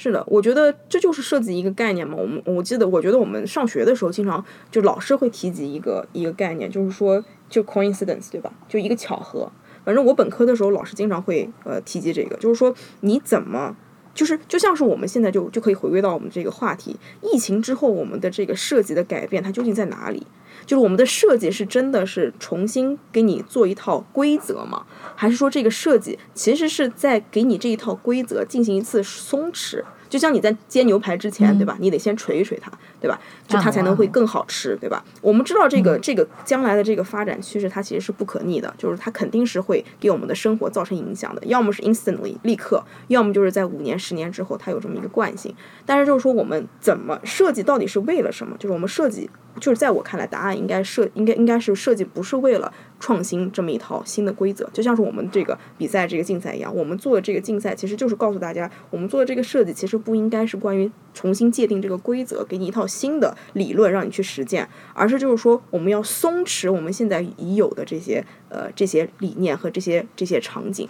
[0.00, 2.16] 是的，我觉得这就是设计一个概念嘛。
[2.16, 8.52] 我们我记得，我觉得我们上学的时候，经常就老师会提及一个一个概念，就是说就 coincidence，对吧？
[8.68, 9.50] 就一个巧合。
[9.84, 13.76] 反正我本科的时候，老师经常会呃提及这个，就是说你怎么。
[14.14, 20.26] 就是就像是我们现在就就可以回归到我们这个话题，疫情之后我们的这个设计的改变，它究竟在哪里？
[20.68, 24.84] 就是我们的设计是真的是重新给你做一套规则吗？
[25.16, 29.82] 还是说这个设计其实是在给你这一套规则进行一次松弛？
[30.10, 31.74] 就像你在煎牛排之前，对吧？
[31.80, 32.70] 你得先捶一捶它，
[33.00, 33.18] 对吧？
[33.46, 35.04] 就它才能会更好吃，对吧？
[35.20, 45.54] 我们知道这个这个将来的这个发展趋势，它其实是不可逆的，就是它肯定是会给我们的生活造成影响的，要么是 instantly 立刻，要么就是在五年、十年之后，它有这么一个惯性。
[45.86, 48.56] 但是就是说，我们怎么设计到底是为了什么？
[48.58, 49.28] 就是我们设计
[49.60, 70.88] 就是在我看来，答案应该设应该应该是设计不是为了创新这么一套新的规则，就像是我们这个比赛这个竞赛一样，我们做的这个竞赛其实就是告诉大家，我们做的这个设计其实不应该是关于重新界定这个规则，给你一套新的理论让你去实践，而是就是说我们要松弛我们现在已有的这些呃这些理念和这些这些场景。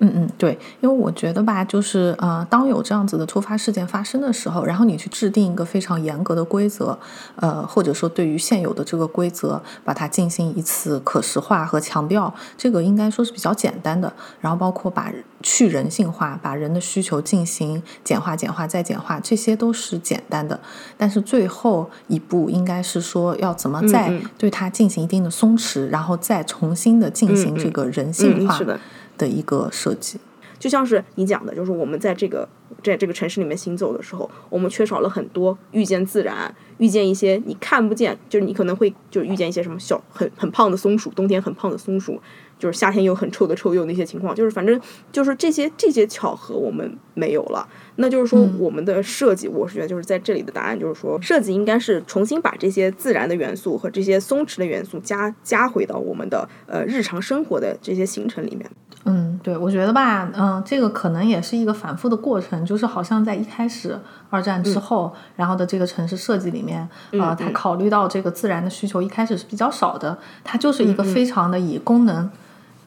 [0.00, 6.96] 嗯嗯，对，因为我觉得吧，就是呃，当有这样子的突发事件发生的时候，然后你去制定一个非常严格的规则，
[7.36, 14.12] 呃，或者说对于现有的这个规则，把它进行一次可视化和强调，这个应该说是比较简单的。
[14.40, 20.58] 然后包括把去人性化，把人的需求进行简化、简化再简化，这些都是简单的。
[20.96, 28.56] 但是最后一步应该是说要怎么再对它进行一定的松弛，然后再重新的进行这个人性化。
[28.56, 28.78] 是的。
[29.18, 30.18] 的一个设计，
[30.58, 32.48] 就像是你讲的，就是我们在这个
[32.82, 42.20] 在这个城市里面行走的时候，我们缺少了很多遇见自然，遇见一些你看不见，就是你可能会就遇见一些什么小很很胖的松鼠，冬天很胖的松鼠，
[42.58, 47.68] 就是夏天有很臭的臭鼬那些情况，就是反正就是这些这些巧合我们没有了。
[47.96, 58.68] 那就是说我们的设计，我是觉得就是在这里的答案就是说，设计应该是重新把这些自然的元素和这些松弛的元素加加回到我们的呃日常生活的这些行程里面。
[59.04, 72.30] 嗯，对，我觉得吧，嗯，这个可能也是一个反复的过程，就是好像在一开始二战之后，然后的这个城市设计里面，呃，它考虑到这个自然的需求一开始是比较少的，它就是一个非常的以功能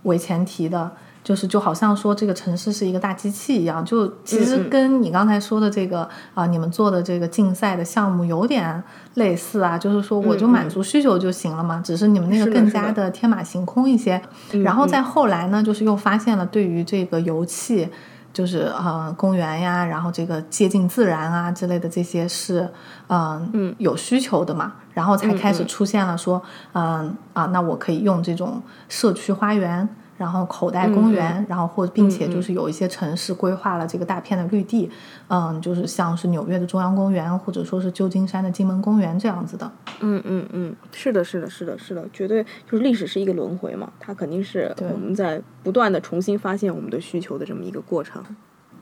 [0.04, 0.92] 为前提的。
[1.24, 9.78] 就是就好像说这个城市是一个大机器一样，就其实跟你刚才说的这个啊，你们做的这个竞赛的项目有点类似啊。
[9.78, 14.20] 就是说我就满足需求就行了嘛，只是你们那个更加的天马行空一些。
[14.64, 17.88] 然后再后来呢，就是又发现了对于这个油气，
[18.34, 22.68] 就是呃公园呀，然后这个接近自然啊之类的这些是
[23.10, 26.42] 嗯有需求的嘛，然后才开始出现了说
[26.74, 28.60] 嗯啊，那我可以用这种
[28.90, 29.88] 社区花园。
[30.22, 34.88] 然后口袋公园，然后或并且就是有一些城市规划了这个大片的绿地，
[35.30, 39.72] 嗯，就是像是纽约的中央公园，或者说是旧金山的金门公园这样子的。
[40.00, 48.24] 嗯嗯嗯，是的，是的，是的，是的，绝对就是历史是一个轮回嘛，它肯定是我们在不断的重新发现我们的需求的这么一个过程。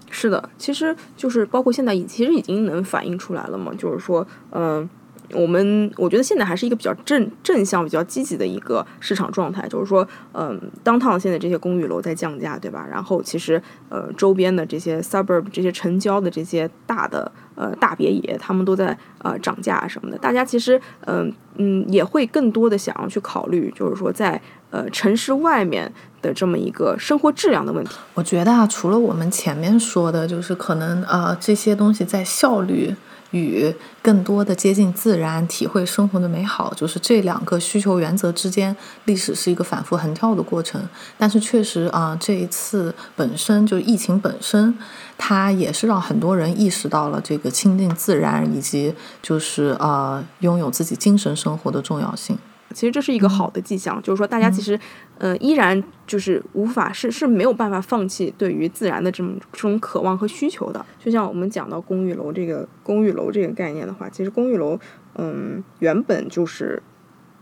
[0.09, 4.89] 是的，其实就是包括现在，其实已经能反映出来了嘛，就是说，嗯。
[5.33, 12.85] 我们我觉得现在还是一个比较正正向、比较积极的一个市场状态，就是说，嗯，当趟现在这些公寓楼在降价，对吧？
[12.89, 20.17] 然后其实，呃，周边的这些 suburb、这些城郊的这些大的呃大别野，他们都在呃涨价什么的。
[20.17, 27.95] 大家其实，嗯嗯，也会更多的想要去考虑，就是说在呃城市外面的这么一个生活质量的问题。
[28.15, 32.95] 我觉得啊，除了我们前面说的，就是可能呃这些东西在效率。
[33.31, 38.75] 与更多的接近自然，体会生活的美好，就是这两个需求原则之间，
[39.05, 40.81] 历史是一个反复横跳的过程。
[41.17, 44.77] 但是确实啊，这一次本身就疫情本身，
[45.17, 52.37] 它也是让很多人意识到了这个亲近自然以及就是呃拥有自己精神生活的重要性。
[52.73, 54.79] 其实这是一个好的迹象，就是说大家其实，
[55.17, 60.85] 呃，依然就是无法是是没有办法放弃对于自然的这种这种渴望和需求的。
[60.99, 64.79] 就像我们讲到公寓楼这个公寓楼这个概念的话，其实公寓楼，
[65.15, 66.81] 嗯，原本就是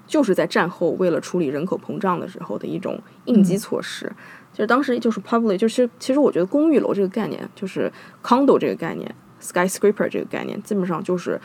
[0.08, 4.10] 就是在战后为了处理人口膨胀的时候的一种应急措施。
[4.54, 7.92] 就是当时就是 public，就是其实我觉得公寓楼这个概念，就是
[8.24, 11.40] condo 这个概念，skyscraper 这个概念，基本上就是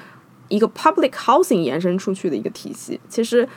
[0.48, 3.00] 一个 public housing 延伸出去的一个体系。
[3.08, 3.48] 其实。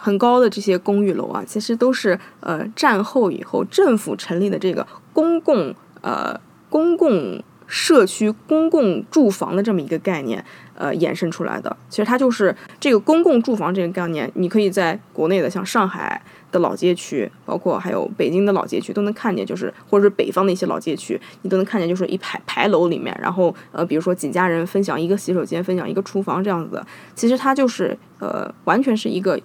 [0.00, 6.40] 很高的这些公寓楼啊，其实都是呃战后以后政府成立的这个公共呃
[6.70, 10.42] 公共社区、公共住房的这么一个概念
[10.74, 11.76] 呃衍生出来的。
[11.90, 16.22] 其实它就是这个公共住房这个概念，你可以在国内的像上海
[16.52, 26.86] 的老街区，包括还有北京的老街区都能看见，就是或者是北方的一些老街区，你都能看见，就是一排牌楼里面，然后呃比如说几家人分享一个洗手间，分享一个厨房这样子的。
[27.14, 29.38] 其实它就是呃完全是一个。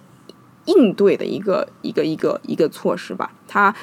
[0.65, 3.73] 应对的一个一个一个一个措施吧，它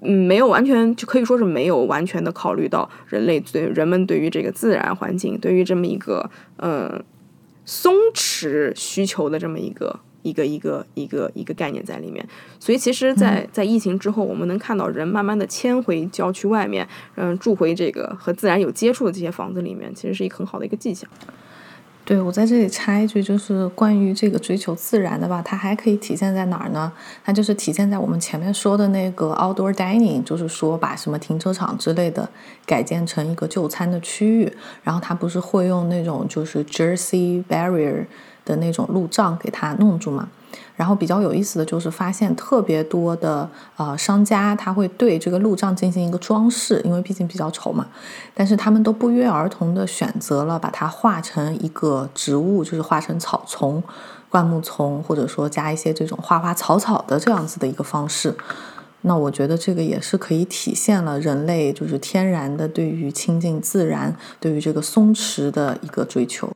[0.00, 7.02] 嗯没有完全就可以说是没有完全的考虑到人类对人们对于这个自然环境对于这么一个嗯
[7.64, 12.26] 松弛需求的这么一个一个一个一个一个概念在里面，
[12.58, 16.86] 所以其实，在在疫情之后，我们能看到人慢慢的迁回郊区外面，
[17.16, 21.08] 嗯住回这个和自然有接触的这些房子里面，其实是一个很好的一个迹象。
[22.04, 26.90] 对，我在这里插一句，就是关于这个追求自然的吧，它还可以体现在哪儿呢？
[27.24, 32.28] 它就是体现在我们前面说的那个 outdoor dining，就是说把什么停车场之类的
[32.66, 38.06] 改建成一个就餐的区域，然后它不是会用那种就是 Jersey barrier
[38.44, 40.28] 的那种路障给它弄住吗？
[40.80, 47.86] 然后比较有意思的就是发现特别多的呃商家他会对这个路障进行一个装饰，因为毕竟比较丑嘛，
[48.32, 53.82] 但是他们都不约而同的选择了把它画成一个植物，就是画成草丛、
[54.30, 58.34] 灌木丛，或者说加一些这种花花草草的这样子的一个方式。
[59.02, 66.50] 那我觉得这个也是可以体现了人类就是天然的对于亲近自然、对于这个松弛的一个追求。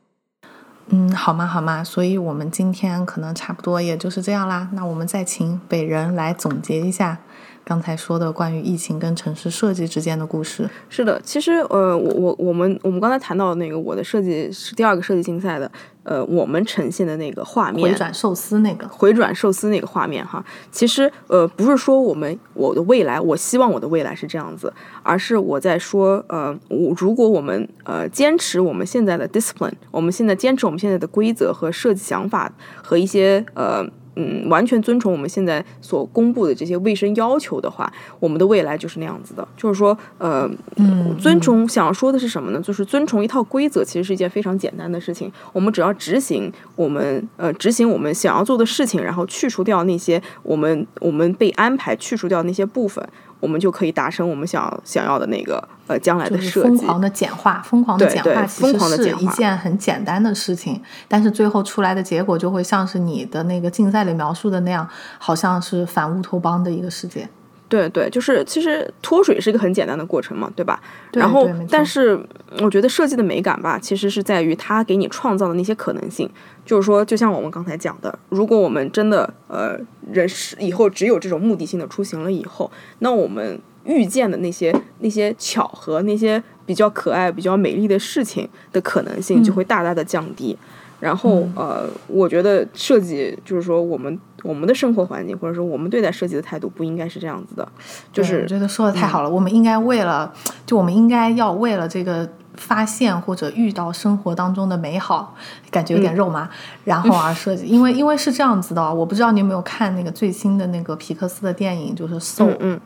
[0.89, 1.83] 嗯，好吗，好吗？
[1.83, 4.69] 所以我们今天可能差不多也就是这样啦。
[4.73, 7.17] 那我们再请北人来总结一下
[7.63, 10.69] 刚才说的关于疫情跟城市设计之间的故事。
[10.87, 15.71] 是的，其实呃，我我我们我们刚才谈到的那个我的设计是第二个设计竞赛的，
[16.05, 24.71] 呃，我们呈现的那个画面，回转寿司那个，回转寿司那个画面哈，其实呃不是说我们我的未来，我希望我的未来是这样子，
[25.03, 32.49] 而是我在说呃，我如果我们呃坚持我们现在的 discipline，我们现在坚持我们现在的规则和设计想法
[32.81, 33.85] 和一些呃。
[34.15, 39.47] 嗯，完全遵从我们现在所公布的这些卫生要求的话，我们的未来就是那样子的。
[39.57, 42.61] 就是说，呃，嗯遵从想要说的是什么呢？
[42.61, 45.31] 就是遵从一套规则，其实是一件非常简单的事情。
[45.51, 53.05] 我们只要执行我们呃执行我们想要做的事情，然后去除掉那些我们我们被安排去除掉那些部分，
[53.39, 56.67] 我们就可以达成我们想想要的那个呃将来就是的设计。
[56.69, 64.87] 疯狂的简化，疯狂的简化其疯实是一狂地简化件很简单的事情，但是最后出来的结果就会像是你的那个竞赛里描述的那样，
[65.19, 67.27] 好像是反乌托邦的一个世界。
[67.67, 70.79] 对对，就是其实脱水是一个很简单的过程嘛，对吧？
[71.11, 72.19] 对然后但是
[72.61, 76.29] 我觉得设计的美感吧，其实是在于它给你创造的那些可能性。
[76.65, 79.77] 就是说，就像我们刚才讲的，如果我们真的呃
[80.11, 90.57] 人是以后只有这种目的性的出行了以后，那我们遇见的那些那些巧合，那些比较可爱、比较美丽的事情的可能性就会大大的降低。
[90.99, 97.67] 然后呃，我觉得设计就是说我们我们的生活环境，或者说我们对待设计的态度不应该是这样子的，
[98.13, 100.33] 就是我觉得说的太好了，我们应该为了，
[100.65, 105.35] 就我们应该要为了这个发现或者遇到生活当中的美好，
[105.69, 106.49] 感觉有点肉麻，
[106.85, 112.79] 然后而设计，因为因为是这样子的哦，我不知道你有没有看那个最新的那个皮克斯的电影，就是《Soul》，嗯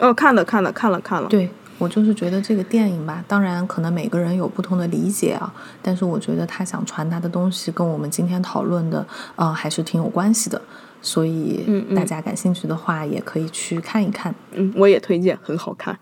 [0.00, 1.48] 嗯，哦，看了看了看了看了，对
[1.78, 5.52] 我就是觉得这个电影吧，当然可能每个人有不同的理解啊，
[5.82, 9.06] 但是我觉得他想传达的东西跟我们今天讨论的，
[9.36, 10.60] 呃，还是挺有关系的。
[11.02, 14.34] 所以大家感兴趣的话，也可以去看一看。
[14.52, 15.98] 嗯，我也推荐，很好看。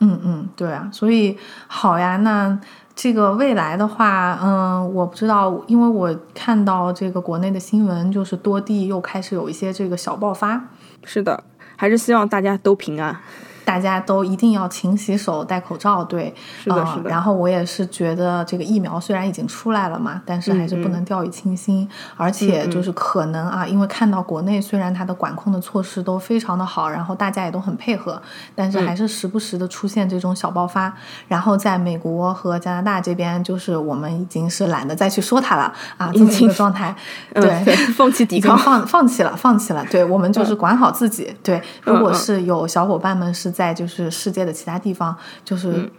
[0.00, 1.36] 嗯嗯，对啊，所以
[1.68, 2.58] 好呀，那
[2.96, 10.68] 这个未来的话，嗯，我不知道，因为我看到这个国内的新闻，就是多地又开始有一些这个小爆发，
[11.04, 11.44] 是的，
[11.76, 13.16] 还是希望大家都平安。
[13.64, 17.10] 大家都一定要勤洗手、戴口罩，对，是的，呃是的。
[17.10, 28.20] 然后我也是觉得这个疫苗虽然已经出来了嘛，但是还是不能掉以轻心，而且就是可能啊，因为看到国内虽然它的管控的措施都非常的好，然后大家也都很配合，
[28.54, 30.92] 但是还是时不时的出现这种小爆发。
[31.28, 36.94] 然后在美国和加拿大这边，就是我们已经是懒得再去说它了啊，这么一个状态，
[37.34, 37.60] 嗯对。
[37.64, 38.56] 对， 放弃抵抗。
[38.58, 39.84] 放放弃了，放弃了。
[39.90, 41.34] 对我们就是管好自己。
[41.42, 45.90] 对，如果嗯是有小伙伴们是在就是世界的其他地方，就是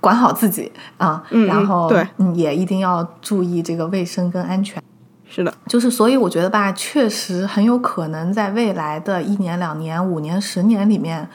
[0.00, 1.90] 管好自己啊，嗯然后
[2.34, 4.82] 也一定要注意这个卫生跟安全。
[5.28, 11.28] 是的，就是所以我觉得吧，确实很有可能在未来的一年、两年、五年、十年里面，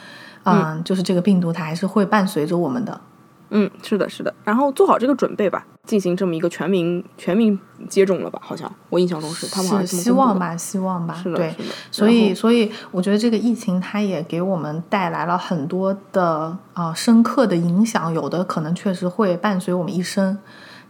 [0.43, 2.99] 嗯，就是这个病毒它还是会伴随着我们的。
[3.49, 4.33] 嗯，是的，是的。
[4.43, 8.39] 然后做好这个准备吧，进行这么一个全民全民接种了吧？
[8.41, 9.97] 好像我印象中是他们好像是。
[9.97, 11.57] 希望吧，希望吧，是的，对是。
[11.57, 11.75] 的。
[11.91, 20.37] 所以，所以我觉得这个疫情它也给我们带来了很多的啊、深刻的影响，有的可能确实会伴随我们一生。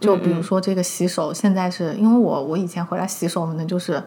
[0.00, 4.02] 就比如说这个洗手，现在是因为我我以前回来洗手呢，就是。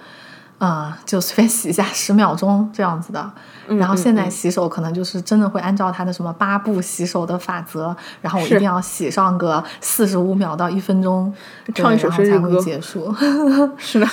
[0.60, 3.32] 啊、就随便洗一下十秒钟这样子的，
[3.68, 11.34] 然后现在洗手可能就是真的会按照它的什么八步洗手的法则，然后我一定要洗上个四十五秒到一分钟，
[11.66, 13.16] 对唱一首生日歌结束。
[13.78, 14.08] 是的，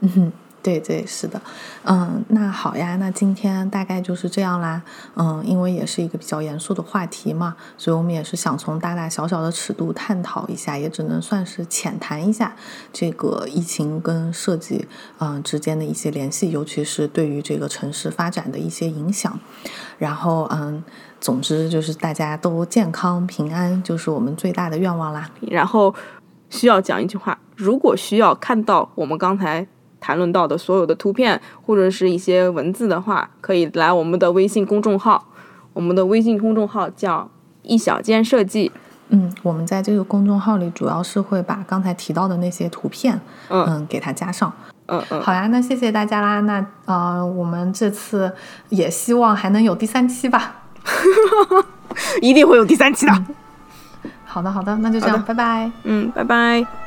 [0.00, 0.32] 嗯哼，
[0.66, 1.40] 对对是的，
[1.84, 4.82] 嗯，那好呀，那今天大概就是这样啦，
[5.14, 12.56] 嗯，因为也是一个比较严肃的话题嘛，所以我们也是想从大大小小的尺度探讨一下，也只能算是浅谈一下
[12.92, 14.88] 这个疫情跟设计
[15.20, 19.38] 嗯之间的一些联系，尤其是对于这个城市发展的一些影响，
[19.98, 20.82] 然后嗯。
[21.18, 25.28] 总之就是大家都健康平安，就是我们最大的愿望啦。
[25.40, 25.92] 然后
[26.50, 29.66] 需要讲一句话：如果需要看到我们刚才
[30.00, 35.26] 谈论到的所有的图片或者是一些文字的话，可以来我们的微信公众号，
[35.72, 37.28] 我们的微信公众号叫
[37.62, 38.70] “一小间设计
[39.08, 44.52] 嗯，我们在这个公众号里主要是会把刚才提到的那些图片，嗯给它加上。”。
[44.88, 46.40] 嗯嗯，好呀，那谢谢大家啦。
[46.42, 48.32] 那呃，我们这次
[48.68, 50.62] 也希望还能有第三期吧。
[52.22, 53.12] 一定会有第三期的。
[54.24, 55.68] 好的，好的，那就这样，拜拜。
[55.82, 56.85] 嗯，拜拜。